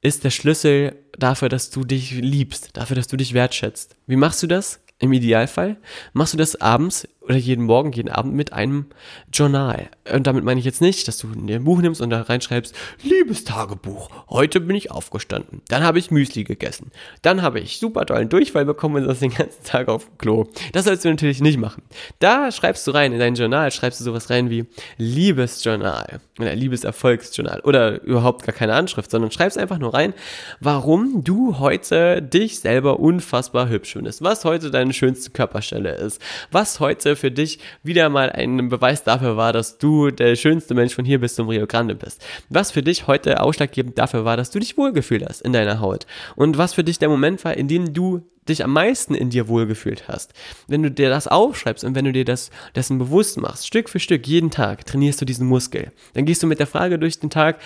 ist 0.00 0.24
der 0.24 0.30
Schlüssel 0.30 1.04
dafür, 1.18 1.48
dass 1.48 1.70
du 1.70 1.84
dich 1.84 2.12
liebst, 2.12 2.70
dafür, 2.76 2.96
dass 2.96 3.08
du 3.08 3.16
dich 3.16 3.34
wertschätzt. 3.34 3.96
Wie 4.06 4.16
machst 4.16 4.42
du 4.42 4.46
das? 4.46 4.80
Im 4.98 5.12
Idealfall 5.12 5.76
machst 6.14 6.32
du 6.32 6.38
das 6.38 6.58
abends 6.60 7.06
oder 7.26 7.36
jeden 7.36 7.64
Morgen, 7.64 7.92
jeden 7.92 8.08
Abend 8.08 8.34
mit 8.34 8.52
einem 8.52 8.86
Journal. 9.32 9.88
Und 10.12 10.26
damit 10.26 10.44
meine 10.44 10.60
ich 10.60 10.64
jetzt 10.64 10.80
nicht, 10.80 11.08
dass 11.08 11.18
du 11.18 11.28
ein 11.28 11.64
Buch 11.64 11.80
nimmst 11.80 12.00
und 12.00 12.10
da 12.10 12.22
reinschreibst, 12.22 12.74
liebes 13.02 13.44
Tagebuch, 13.44 14.10
heute 14.30 14.60
bin 14.60 14.76
ich 14.76 14.90
aufgestanden. 14.92 15.60
Dann 15.68 15.82
habe 15.82 15.98
ich 15.98 16.10
Müsli 16.10 16.44
gegessen. 16.44 16.92
Dann 17.22 17.42
habe 17.42 17.58
ich 17.58 17.78
super 17.78 18.06
tollen 18.06 18.28
Durchfall 18.28 18.64
bekommen 18.64 18.96
und 18.96 19.08
das 19.08 19.18
den 19.18 19.34
ganzen 19.34 19.64
Tag 19.64 19.88
auf 19.88 20.06
dem 20.06 20.18
Klo. 20.18 20.46
Das 20.72 20.84
sollst 20.84 21.04
du 21.04 21.08
natürlich 21.08 21.40
nicht 21.40 21.58
machen. 21.58 21.82
Da 22.20 22.52
schreibst 22.52 22.86
du 22.86 22.92
rein, 22.92 23.12
in 23.12 23.18
dein 23.18 23.34
Journal 23.34 23.72
schreibst 23.72 24.00
du 24.00 24.04
sowas 24.04 24.30
rein 24.30 24.48
wie 24.48 24.66
Liebesjournal 24.96 26.20
oder 26.38 26.54
Liebeserfolgsjournal 26.54 27.60
oder 27.60 28.02
überhaupt 28.02 28.46
gar 28.46 28.54
keine 28.54 28.74
Anschrift, 28.74 29.10
sondern 29.10 29.32
schreibst 29.32 29.58
einfach 29.58 29.78
nur 29.78 29.94
rein, 29.94 30.14
warum 30.60 31.24
du 31.24 31.58
heute 31.58 32.22
dich 32.22 32.60
selber 32.60 33.00
unfassbar 33.00 33.68
hübsch 33.68 33.94
findest. 33.94 34.22
Was 34.22 34.44
heute 34.44 34.70
deine 34.86 34.94
schönste 34.94 35.30
Körperstelle 35.30 35.94
ist. 35.94 36.20
Was 36.50 36.80
heute 36.80 37.16
für 37.16 37.30
dich 37.30 37.58
wieder 37.82 38.08
mal 38.08 38.30
ein 38.30 38.68
Beweis 38.68 39.02
dafür 39.02 39.36
war, 39.36 39.52
dass 39.52 39.78
du 39.78 40.10
der 40.10 40.36
schönste 40.36 40.74
Mensch 40.74 40.94
von 40.94 41.04
hier 41.04 41.20
bis 41.20 41.34
zum 41.34 41.48
Rio 41.48 41.66
Grande 41.66 41.94
bist. 41.94 42.24
Was 42.48 42.70
für 42.70 42.82
dich 42.82 43.06
heute 43.06 43.40
ausschlaggebend 43.40 43.98
dafür 43.98 44.24
war, 44.24 44.36
dass 44.36 44.50
du 44.50 44.58
dich 44.58 44.78
wohlgefühlt 44.78 45.24
hast 45.28 45.42
in 45.42 45.52
deiner 45.52 45.80
Haut. 45.80 46.06
Und 46.36 46.56
was 46.58 46.74
für 46.74 46.84
dich 46.84 46.98
der 46.98 47.08
Moment 47.08 47.44
war, 47.44 47.56
in 47.56 47.68
dem 47.68 47.92
du 47.92 48.22
dich 48.48 48.62
am 48.62 48.72
meisten 48.72 49.16
in 49.16 49.30
dir 49.30 49.48
wohlgefühlt 49.48 50.06
hast. 50.06 50.32
Wenn 50.68 50.82
du 50.82 50.90
dir 50.90 51.10
das 51.10 51.26
aufschreibst 51.26 51.82
und 51.82 51.96
wenn 51.96 52.04
du 52.04 52.12
dir 52.12 52.24
das 52.24 52.50
dessen 52.76 52.96
bewusst 52.96 53.38
machst, 53.38 53.66
Stück 53.66 53.88
für 53.88 53.98
Stück, 53.98 54.26
jeden 54.28 54.52
Tag 54.52 54.86
trainierst 54.86 55.20
du 55.20 55.24
diesen 55.24 55.48
Muskel. 55.48 55.90
Dann 56.14 56.26
gehst 56.26 56.44
du 56.44 56.46
mit 56.46 56.60
der 56.60 56.68
Frage 56.68 57.00
durch 57.00 57.18
den 57.18 57.30
Tag, 57.30 57.58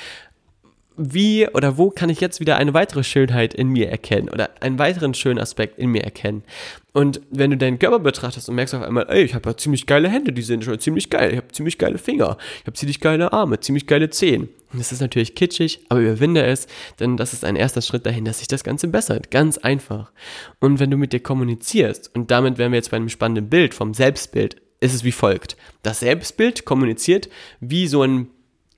wie 1.00 1.48
oder 1.48 1.78
wo 1.78 1.90
kann 1.90 2.10
ich 2.10 2.20
jetzt 2.20 2.40
wieder 2.40 2.56
eine 2.56 2.74
weitere 2.74 3.02
Schönheit 3.02 3.54
in 3.54 3.68
mir 3.68 3.88
erkennen 3.88 4.28
oder 4.28 4.50
einen 4.60 4.78
weiteren 4.78 5.14
schönen 5.14 5.38
Aspekt 5.38 5.78
in 5.78 5.90
mir 5.90 6.04
erkennen. 6.04 6.44
Und 6.92 7.22
wenn 7.30 7.50
du 7.50 7.56
deinen 7.56 7.78
Körper 7.78 8.00
betrachtest 8.00 8.48
und 8.48 8.56
merkst 8.56 8.74
auf 8.74 8.82
einmal, 8.82 9.06
ey, 9.08 9.22
ich 9.22 9.34
habe 9.34 9.48
ja 9.48 9.56
ziemlich 9.56 9.86
geile 9.86 10.10
Hände, 10.10 10.32
die 10.32 10.42
sind 10.42 10.64
schon 10.64 10.78
ziemlich 10.78 11.08
geil, 11.08 11.30
ich 11.30 11.36
habe 11.38 11.48
ziemlich 11.48 11.78
geile 11.78 11.96
Finger, 11.98 12.36
ich 12.60 12.66
habe 12.66 12.74
ziemlich 12.74 13.00
geile 13.00 13.32
Arme, 13.32 13.60
ziemlich 13.60 13.86
geile 13.86 14.10
Zehen. 14.10 14.48
das 14.74 14.92
ist 14.92 15.00
natürlich 15.00 15.34
kitschig, 15.34 15.80
aber 15.88 16.00
überwinde 16.00 16.42
es, 16.42 16.66
denn 16.98 17.16
das 17.16 17.32
ist 17.32 17.44
ein 17.44 17.56
erster 17.56 17.80
Schritt 17.80 18.04
dahin, 18.04 18.24
dass 18.24 18.40
sich 18.40 18.48
das 18.48 18.64
Ganze 18.64 18.88
bessert. 18.88 19.30
Ganz 19.30 19.56
einfach. 19.56 20.12
Und 20.58 20.80
wenn 20.80 20.90
du 20.90 20.98
mit 20.98 21.12
dir 21.12 21.20
kommunizierst, 21.20 22.14
und 22.14 22.30
damit 22.30 22.58
wären 22.58 22.72
wir 22.72 22.76
jetzt 22.76 22.90
bei 22.90 22.98
einem 22.98 23.08
spannenden 23.08 23.48
Bild 23.48 23.72
vom 23.72 23.94
Selbstbild, 23.94 24.56
ist 24.80 24.94
es 24.94 25.04
wie 25.04 25.12
folgt. 25.12 25.56
Das 25.82 26.00
Selbstbild 26.00 26.64
kommuniziert 26.64 27.28
wie 27.60 27.86
so 27.86 28.02
ein 28.02 28.28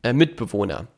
äh, 0.02 0.12
Mitbewohner. 0.12 0.88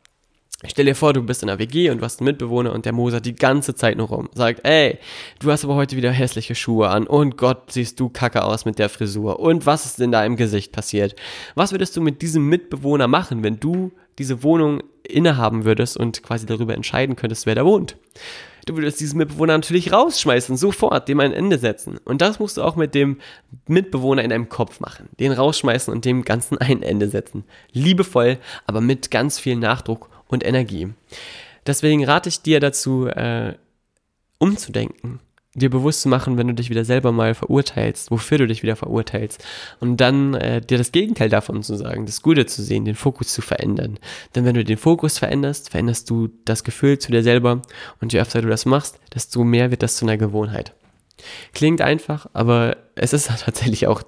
Stell 0.66 0.84
dir 0.86 0.94
vor, 0.94 1.12
du 1.12 1.22
bist 1.22 1.42
in 1.42 1.50
einer 1.50 1.58
WG 1.58 1.90
und 1.90 1.98
du 1.98 2.04
hast 2.04 2.20
einen 2.20 2.26
Mitbewohner 2.26 2.72
und 2.72 2.84
der 2.84 2.92
mosert 2.92 3.26
die 3.26 3.34
ganze 3.34 3.74
Zeit 3.74 3.98
nur 3.98 4.08
rum. 4.08 4.28
Sagt, 4.34 4.64
ey, 4.64 4.98
du 5.40 5.50
hast 5.50 5.64
aber 5.64 5.74
heute 5.74 5.96
wieder 5.96 6.10
hässliche 6.10 6.54
Schuhe 6.54 6.88
an 6.88 7.06
und 7.06 7.36
Gott, 7.36 7.72
siehst 7.72 7.98
du 8.00 8.08
kacke 8.08 8.44
aus 8.44 8.64
mit 8.64 8.78
der 8.78 8.88
Frisur 8.88 9.40
und 9.40 9.66
was 9.66 9.84
ist 9.84 10.00
in 10.00 10.12
deinem 10.12 10.36
Gesicht 10.36 10.72
passiert? 10.72 11.16
Was 11.54 11.72
würdest 11.72 11.96
du 11.96 12.00
mit 12.00 12.22
diesem 12.22 12.48
Mitbewohner 12.48 13.08
machen, 13.08 13.42
wenn 13.42 13.58
du 13.58 13.92
diese 14.18 14.42
Wohnung 14.42 14.82
innehaben 15.02 15.64
würdest 15.64 15.96
und 15.96 16.22
quasi 16.22 16.46
darüber 16.46 16.74
entscheiden 16.74 17.16
könntest, 17.16 17.46
wer 17.46 17.56
da 17.56 17.64
wohnt? 17.64 17.96
Du 18.66 18.76
würdest 18.76 19.00
diesen 19.00 19.18
Mitbewohner 19.18 19.52
natürlich 19.52 19.92
rausschmeißen, 19.92 20.56
sofort, 20.56 21.08
dem 21.08 21.20
ein 21.20 21.34
Ende 21.34 21.58
setzen. 21.58 21.98
Und 22.04 22.22
das 22.22 22.38
musst 22.38 22.56
du 22.56 22.62
auch 22.62 22.76
mit 22.76 22.94
dem 22.94 23.18
Mitbewohner 23.66 24.24
in 24.24 24.30
deinem 24.30 24.48
Kopf 24.48 24.80
machen. 24.80 25.10
Den 25.20 25.32
rausschmeißen 25.32 25.92
und 25.92 26.06
dem 26.06 26.24
Ganzen 26.24 26.56
ein 26.56 26.82
Ende 26.82 27.10
setzen. 27.10 27.44
Liebevoll, 27.72 28.38
aber 28.66 28.80
mit 28.80 29.10
ganz 29.10 29.38
viel 29.38 29.56
Nachdruck 29.56 30.08
und 30.28 30.44
Energie. 30.44 30.88
Deswegen 31.66 32.04
rate 32.04 32.28
ich 32.28 32.42
dir 32.42 32.60
dazu, 32.60 33.06
äh, 33.06 33.54
umzudenken, 34.38 35.20
dir 35.54 35.70
bewusst 35.70 36.02
zu 36.02 36.08
machen, 36.08 36.36
wenn 36.36 36.48
du 36.48 36.54
dich 36.54 36.68
wieder 36.68 36.84
selber 36.84 37.12
mal 37.12 37.34
verurteilst, 37.34 38.10
wofür 38.10 38.38
du 38.38 38.46
dich 38.46 38.62
wieder 38.62 38.76
verurteilst. 38.76 39.42
Und 39.80 39.98
dann 39.98 40.34
äh, 40.34 40.60
dir 40.60 40.78
das 40.78 40.92
Gegenteil 40.92 41.28
davon 41.28 41.62
zu 41.62 41.76
sagen, 41.76 42.06
das 42.06 42.22
Gute 42.22 42.44
zu 42.46 42.62
sehen, 42.62 42.84
den 42.84 42.96
Fokus 42.96 43.32
zu 43.32 43.40
verändern. 43.40 43.98
Denn 44.34 44.44
wenn 44.44 44.54
du 44.54 44.64
den 44.64 44.76
Fokus 44.76 45.18
veränderst, 45.18 45.70
veränderst 45.70 46.10
du 46.10 46.28
das 46.44 46.64
Gefühl 46.64 46.98
zu 46.98 47.12
dir 47.12 47.22
selber. 47.22 47.62
Und 48.00 48.12
je 48.12 48.20
öfter 48.20 48.42
du 48.42 48.48
das 48.48 48.66
machst, 48.66 48.98
desto 49.14 49.44
mehr 49.44 49.70
wird 49.70 49.82
das 49.82 49.96
zu 49.96 50.04
einer 50.04 50.18
Gewohnheit. 50.18 50.74
Klingt 51.54 51.80
einfach, 51.80 52.26
aber 52.32 52.76
es 52.96 53.12
ist 53.12 53.30
tatsächlich 53.44 53.86
auch 53.86 54.02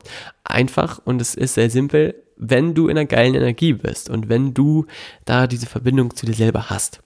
einfach 0.45 1.01
und 1.05 1.23
es 1.23 1.35
ist 1.35 1.55
sehr 1.55 1.71
simpel, 1.71 2.15
wenn 2.37 2.75
du 2.75 2.89
in 2.89 2.97
einer 2.97 3.07
geilen 3.07 3.35
Energie 3.35 3.73
bist 3.73 4.11
und 4.11 4.29
wenn 4.29 4.55
du 4.55 4.87
da 5.25 5.47
diese 5.47 5.67
Verbindung 5.67 6.15
zu 6.15 6.27
dir 6.27 6.35
selber 6.35 6.71
hast. 6.71 7.01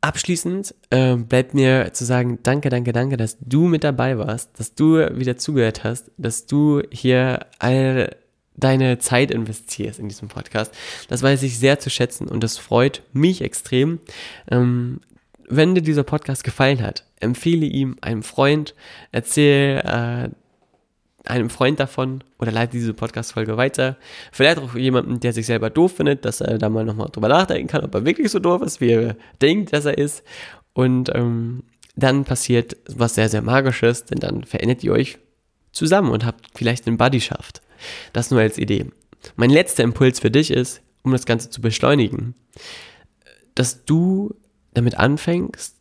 Abschließend 0.00 0.74
äh, 0.90 1.16
bleibt 1.16 1.54
mir 1.54 1.92
zu 1.92 2.04
sagen, 2.04 2.38
danke, 2.42 2.68
danke, 2.68 2.92
danke, 2.92 3.16
dass 3.16 3.38
du 3.40 3.66
mit 3.66 3.82
dabei 3.82 4.18
warst, 4.18 4.50
dass 4.58 4.74
du 4.74 4.98
wieder 5.18 5.36
zugehört 5.36 5.84
hast, 5.84 6.10
dass 6.16 6.46
du 6.46 6.82
hier 6.92 7.46
all 7.58 8.14
deine 8.56 8.98
Zeit 8.98 9.30
investierst 9.30 9.98
in 9.98 10.08
diesem 10.08 10.28
Podcast. 10.28 10.72
Das 11.08 11.22
weiß 11.22 11.42
ich 11.42 11.58
sehr 11.58 11.78
zu 11.78 11.90
schätzen 11.90 12.28
und 12.28 12.42
das 12.42 12.58
freut 12.58 13.02
mich 13.12 13.42
extrem. 13.42 14.00
Ähm, 14.50 15.00
wenn 15.48 15.74
dir 15.74 15.82
dieser 15.82 16.04
Podcast 16.04 16.44
gefallen 16.44 16.82
hat, 16.82 17.04
empfehle 17.20 17.66
ihm 17.66 17.96
einem 18.00 18.22
Freund, 18.22 18.74
erzähl 19.12 19.78
äh, 19.78 20.30
einem 21.26 21.50
Freund 21.50 21.80
davon 21.80 22.22
oder 22.38 22.52
leite 22.52 22.72
diese 22.72 22.94
Podcast-Folge 22.94 23.56
weiter. 23.56 23.96
Vielleicht 24.32 24.58
auch 24.58 24.74
jemanden, 24.74 25.20
der 25.20 25.32
sich 25.32 25.46
selber 25.46 25.70
doof 25.70 25.96
findet, 25.96 26.24
dass 26.24 26.40
er 26.40 26.58
da 26.58 26.68
mal 26.68 26.84
nochmal 26.84 27.08
drüber 27.12 27.28
nachdenken 27.28 27.68
kann, 27.68 27.84
ob 27.84 27.94
er 27.94 28.04
wirklich 28.04 28.30
so 28.30 28.38
doof 28.38 28.62
ist, 28.62 28.80
wie 28.80 28.90
er 28.90 29.16
denkt, 29.40 29.72
dass 29.72 29.84
er 29.84 29.98
ist. 29.98 30.22
Und 30.72 31.10
ähm, 31.14 31.64
dann 31.96 32.24
passiert 32.24 32.76
was 32.88 33.14
sehr, 33.14 33.28
sehr 33.28 33.42
Magisches, 33.42 34.04
denn 34.04 34.18
dann 34.18 34.44
verändert 34.44 34.84
ihr 34.84 34.92
euch 34.92 35.18
zusammen 35.72 36.10
und 36.10 36.24
habt 36.24 36.46
vielleicht 36.54 36.86
einen 36.86 36.98
Buddyschaft. 36.98 37.62
Das 38.12 38.30
nur 38.30 38.40
als 38.40 38.58
Idee. 38.58 38.86
Mein 39.36 39.50
letzter 39.50 39.82
Impuls 39.82 40.20
für 40.20 40.30
dich 40.30 40.50
ist, 40.50 40.82
um 41.02 41.12
das 41.12 41.26
Ganze 41.26 41.50
zu 41.50 41.60
beschleunigen, 41.60 42.34
dass 43.54 43.84
du 43.84 44.34
damit 44.74 44.98
anfängst, 44.98 45.75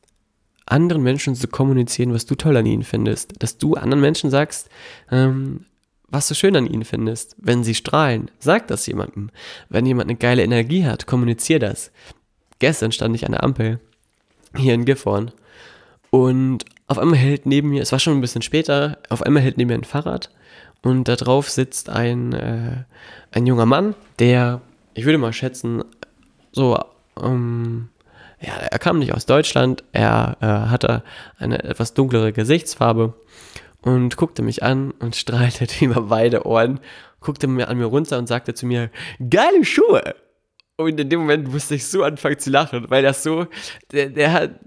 anderen 0.66 1.04
Menschen 1.04 1.36
zu 1.36 1.48
kommunizieren, 1.48 2.14
was 2.14 2.26
du 2.26 2.36
toll 2.36 2.58
an 2.58 2.66
ihnen 2.66 2.84
findest. 2.84 3.42
Dass 3.42 3.58
du 3.58 3.76
anderen 3.76 4.02
Menschen 4.02 4.30
sagst, 4.30 4.70
ähm, 5.12 5.66
was 6.08 6.28
du 6.28 6.36
schön 6.36 6.56
an 6.56 6.68
ihnen 6.68 6.86
findest. 6.86 7.36
Wenn 7.38 7.64
sie 7.64 7.76
strahlen, 7.76 8.32
sag 8.40 8.68
das 8.68 8.86
jemandem. 8.88 9.30
Wenn 9.70 9.86
jemand 9.86 10.10
eine 10.10 10.18
geile 10.18 10.44
Energie 10.44 10.86
hat, 10.86 11.08
kommunizier 11.08 11.60
das. 11.60 11.92
Gestern 12.60 12.92
stand 12.92 13.16
ich 13.16 13.26
an 13.26 13.34
der 13.34 13.44
Ampel 13.44 13.80
hier 14.56 14.74
in 14.74 14.86
Gifhorn 14.86 15.32
und 16.10 16.64
auf 16.88 16.98
einmal 16.98 17.18
hält 17.18 17.46
neben 17.46 17.70
mir, 17.70 17.82
es 17.82 17.92
war 17.92 18.00
schon 18.00 18.14
ein 18.14 18.22
bisschen 18.22 18.42
später, 18.42 19.00
auf 19.10 19.22
einmal 19.24 19.44
hält 19.44 19.58
neben 19.58 19.70
mir 19.70 19.74
ein 19.74 19.84
Fahrrad 19.84 20.30
und 20.82 21.08
da 21.08 21.16
drauf 21.16 21.50
sitzt 21.50 21.90
ein, 21.90 22.32
äh, 22.32 22.84
ein 23.32 23.46
junger 23.46 23.66
Mann, 23.66 23.96
der, 24.20 24.62
ich 24.94 25.04
würde 25.04 25.18
mal 25.18 25.34
schätzen, 25.34 25.84
so 26.54 26.80
ähm, 27.22 27.90
ja, 28.42 28.54
er 28.54 28.80
kam 28.80 29.00
nicht 29.00 29.14
aus 29.14 29.26
Deutschland, 29.26 29.84
er 29.92 30.38
äh, 30.42 30.46
hatte 30.46 31.04
eine 31.38 31.64
etwas 31.64 31.94
dunklere 31.94 32.34
Gesichtsfarbe 32.34 33.14
und 33.82 34.18
guckte 34.18 34.42
mich 34.42 34.64
an 34.64 34.92
und 34.92 35.16
strahlte 35.16 35.68
über 35.84 36.02
beide 36.02 36.46
Ohren, 36.46 36.80
guckte 37.22 37.48
mir 37.48 37.70
an 37.70 37.78
mir 37.78 37.86
runter 37.86 38.18
und 38.18 38.28
sagte 38.28 38.54
zu 38.54 38.66
mir, 38.66 38.90
geile 39.30 39.64
Schuhe! 39.64 40.16
Und 40.78 41.00
in 41.00 41.10
dem 41.10 41.22
Moment 41.22 41.50
musste 41.50 41.76
ich 41.76 41.88
so 41.88 42.04
anfangen 42.04 42.38
zu 42.38 42.50
lachen, 42.50 42.90
weil 42.90 43.02
das 43.02 43.24
so, 43.24 43.48
der, 43.94 44.10
der 44.10 44.34
hat, 44.34 44.60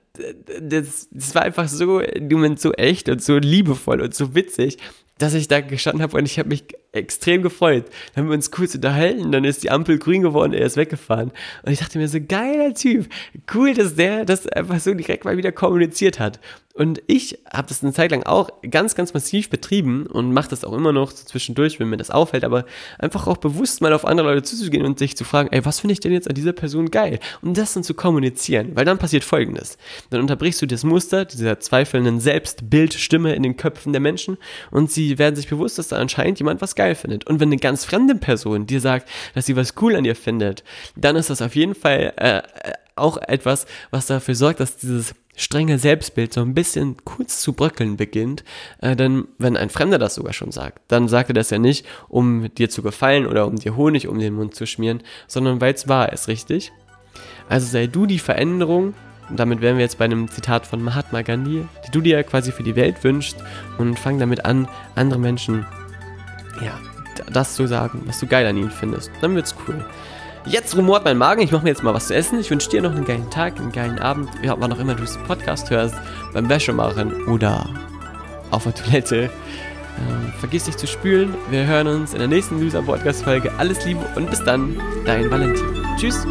das, 0.63 1.09
das 1.11 1.35
war 1.35 1.43
einfach 1.43 1.69
so, 1.69 2.01
im 2.01 2.29
Moment 2.29 2.61
so 2.61 2.73
echt 2.73 3.11
und 3.11 3.23
so 3.23 3.37
liebevoll 3.37 4.01
und 4.01 4.15
so 4.15 4.35
witzig, 4.35 4.79
dass 5.19 5.35
ich 5.35 5.49
da 5.49 5.61
gestanden 5.61 6.03
habe 6.03 6.17
und 6.17 6.25
ich 6.25 6.39
habe 6.39 6.49
mich 6.49 6.65
extrem 6.93 7.43
gefreut. 7.43 7.87
Dann 8.15 8.25
haben 8.25 8.31
wir 8.31 8.35
uns 8.35 8.51
kurz 8.51 8.75
unterhalten, 8.75 9.31
dann 9.33 9.45
ist 9.45 9.63
die 9.63 9.71
Ampel 9.71 9.99
grün 9.99 10.23
geworden, 10.23 10.55
er 10.55 10.65
ist 10.65 10.77
weggefahren. 10.77 11.33
Und 11.63 11.73
ich 11.73 11.79
dachte 11.79 11.99
mir 11.99 12.09
so, 12.09 12.19
geiler 12.21 12.75
Typ, 12.75 13.09
cool, 13.55 13.75
dass 13.75 13.97
der 13.97 14.25
das 14.25 14.47
einfach 14.47 14.81
so 14.81 14.95
direkt 14.95 15.25
mal 15.25 15.37
wieder 15.37 15.53
kommuniziert 15.53 16.19
hat. 16.19 16.41
Und 16.79 17.03
ich 17.09 17.41
habe 17.53 17.67
das 17.67 17.83
eine 17.83 17.93
Zeit 17.93 18.13
lang 18.13 18.23
auch 18.23 18.51
ganz, 18.71 18.95
ganz 18.95 19.13
massiv 19.13 19.51
betrieben 19.51 20.07
und 20.07 20.33
mache 20.33 20.51
das 20.51 20.65
auch 20.65 20.73
immer 20.73 20.93
noch 20.93 21.11
so 21.11 21.25
zwischendurch, 21.25 21.81
wenn 21.81 21.89
mir 21.89 21.97
das 21.97 22.13
auffällt, 22.13 22.45
aber 22.45 22.67
einfach 23.01 23.27
auch 23.27 23.39
bewusst 23.39 23.81
mal 23.81 23.93
auf 23.93 24.05
andere 24.05 24.29
Leute 24.29 24.45
zuzugehen 24.45 24.87
und 24.87 24.97
sich 24.97 25.17
zu 25.17 25.25
fragen, 25.25 25.49
ey, 25.51 25.65
was 25.65 25.81
finde 25.81 25.95
ich 25.95 25.99
denn 25.99 26.13
jetzt 26.13 26.29
an 26.29 26.37
dieser 26.37 26.53
Person 26.53 26.93
geil? 26.93 27.19
Und 27.43 27.59
das 27.59 27.73
dann 27.73 27.83
zu 27.83 27.95
kommunizieren, 27.95 28.77
weil 28.77 28.85
dann 28.85 28.99
passiert 28.99 29.25
Folgendes. 29.25 29.77
Dann 30.11 30.21
unterbrichst 30.21 30.63
du 30.63 30.67
das 30.67 30.85
Muster 30.85 31.25
dieser 31.25 31.59
zweifelnden 31.59 32.21
Selbstbildstimme 32.21 33.35
in 33.35 33.43
den 33.43 33.57
Köpfen 33.57 33.93
der 33.93 34.01
Menschen 34.01 34.39
und 34.71 34.89
sie 34.93 35.08
werden 35.17 35.37
sich 35.37 35.49
bewusst, 35.49 35.79
dass 35.79 35.89
da 35.89 35.97
anscheinend 35.97 36.39
jemand 36.39 36.61
was 36.61 36.75
geil 36.75 36.95
findet. 36.95 37.27
Und 37.27 37.41
wenn 37.41 37.49
eine 37.49 37.57
ganz 37.57 37.87
fremde 37.87 38.17
Person 38.17 38.67
dir 38.67 38.81
sagt, 38.81 39.09
dass 39.35 39.47
sie 39.47 39.57
was 39.57 39.75
cool 39.81 39.97
an 39.97 40.05
dir 40.05 40.17
findet, 40.17 40.65
dann 40.97 41.17
ist 41.17 41.31
das 41.31 41.41
auf 41.41 41.55
jeden 41.55 41.75
Fall 41.75 42.13
äh, 42.17 42.43
auch 42.97 43.17
etwas, 43.17 43.67
was 43.91 44.07
dafür 44.07 44.35
sorgt, 44.35 44.61
dass 44.61 44.77
dieses 44.77 45.15
strenge 45.37 45.79
Selbstbild 45.79 46.33
so 46.33 46.41
ein 46.41 46.55
bisschen 46.55 46.97
kurz 47.05 47.41
zu 47.41 47.53
bröckeln 47.53 47.97
beginnt, 47.97 48.45
äh, 48.81 48.97
denn 48.97 49.29
wenn 49.39 49.57
ein 49.57 49.71
Fremder 49.71 49.99
das 49.99 50.17
sogar 50.17 50.33
schon 50.33 50.51
sagt, 50.51 50.81
dann 50.89 51.09
sagt 51.09 51.31
er 51.31 51.35
das 51.35 51.51
ja 51.51 51.59
nicht, 51.59 51.87
um 52.09 52.53
dir 52.55 52.69
zu 52.69 52.83
gefallen 52.83 53.27
oder 53.27 53.47
um 53.47 53.57
dir 53.57 53.77
Honig 53.77 54.09
um 54.09 54.19
den 54.19 54.35
Mund 54.35 54.55
zu 54.55 54.67
schmieren, 54.67 55.03
sondern 55.29 55.61
weil 55.61 55.75
es 55.75 55.89
wahr 55.89 56.13
ist, 56.13 56.29
richtig? 56.29 56.73
Also 57.49 57.67
sei 57.67 57.87
du 57.87 58.07
die 58.07 58.19
Veränderung, 58.19 58.95
und 59.31 59.39
damit 59.39 59.61
wären 59.61 59.77
wir 59.77 59.85
jetzt 59.85 59.99
bei 59.99 60.05
einem 60.05 60.29
Zitat 60.29 60.67
von 60.67 60.83
Mahatma 60.83 61.23
Gandhi, 61.23 61.67
die 61.87 61.91
du 61.91 62.01
dir 62.01 62.23
quasi 62.23 62.53
für 62.53 62.63
die 62.63 62.77
Welt 62.77 63.03
wünschst 63.05 63.37
und 63.79 63.99
fang 63.99 64.19
damit 64.19 64.45
an, 64.45 64.69
andere 64.95 65.19
Menschen, 65.19 65.67
ja, 66.61 66.73
das 67.33 67.55
zu 67.55 67.67
sagen, 67.67 68.03
was 68.07 68.21
du 68.21 68.27
geil 68.27 68.47
an 68.47 68.57
ihnen 68.57 68.71
findest. 68.71 69.11
Dann 69.21 69.35
wird's 69.35 69.55
cool. 69.67 69.85
Jetzt 70.47 70.77
rumort 70.77 71.05
mein 71.05 71.19
Magen, 71.19 71.43
ich 71.43 71.53
mache 71.53 71.65
mir 71.65 71.71
jetzt 71.71 71.83
mal 71.83 71.93
was 71.93 72.07
zu 72.07 72.15
essen. 72.15 72.39
Ich 72.39 72.51
wünsche 72.51 72.71
dir 72.71 72.81
noch 72.81 72.93
einen 72.93 73.05
geilen 73.05 73.29
Tag, 73.29 73.59
einen 73.59 73.73
geilen 73.73 73.99
Abend, 73.99 74.31
ja, 74.43 74.55
wann 74.59 74.73
auch 74.73 74.79
immer 74.79 74.95
du 74.95 75.03
diesen 75.03 75.23
Podcast 75.25 75.69
hörst, 75.71 75.95
beim 76.33 76.49
Wäsche 76.49 76.73
machen 76.73 77.27
oder 77.27 77.69
auf 78.51 78.63
der 78.65 78.75
Toilette. 78.75 79.31
Ähm, 79.99 80.33
vergiss 80.39 80.67
nicht 80.67 80.79
zu 80.79 80.87
spülen. 80.87 81.35
Wir 81.51 81.67
hören 81.67 81.89
uns 81.89 82.13
in 82.13 82.21
der 82.21 82.29
nächsten 82.29 82.63
Loser 82.63 82.83
Podcast 82.83 83.25
Folge. 83.25 83.53
Alles 83.59 83.85
Liebe 83.85 84.01
und 84.15 84.31
bis 84.31 84.43
dann, 84.45 84.81
dein 85.05 85.31
Valentin. 85.31 85.67
Tschüss. 85.99 86.27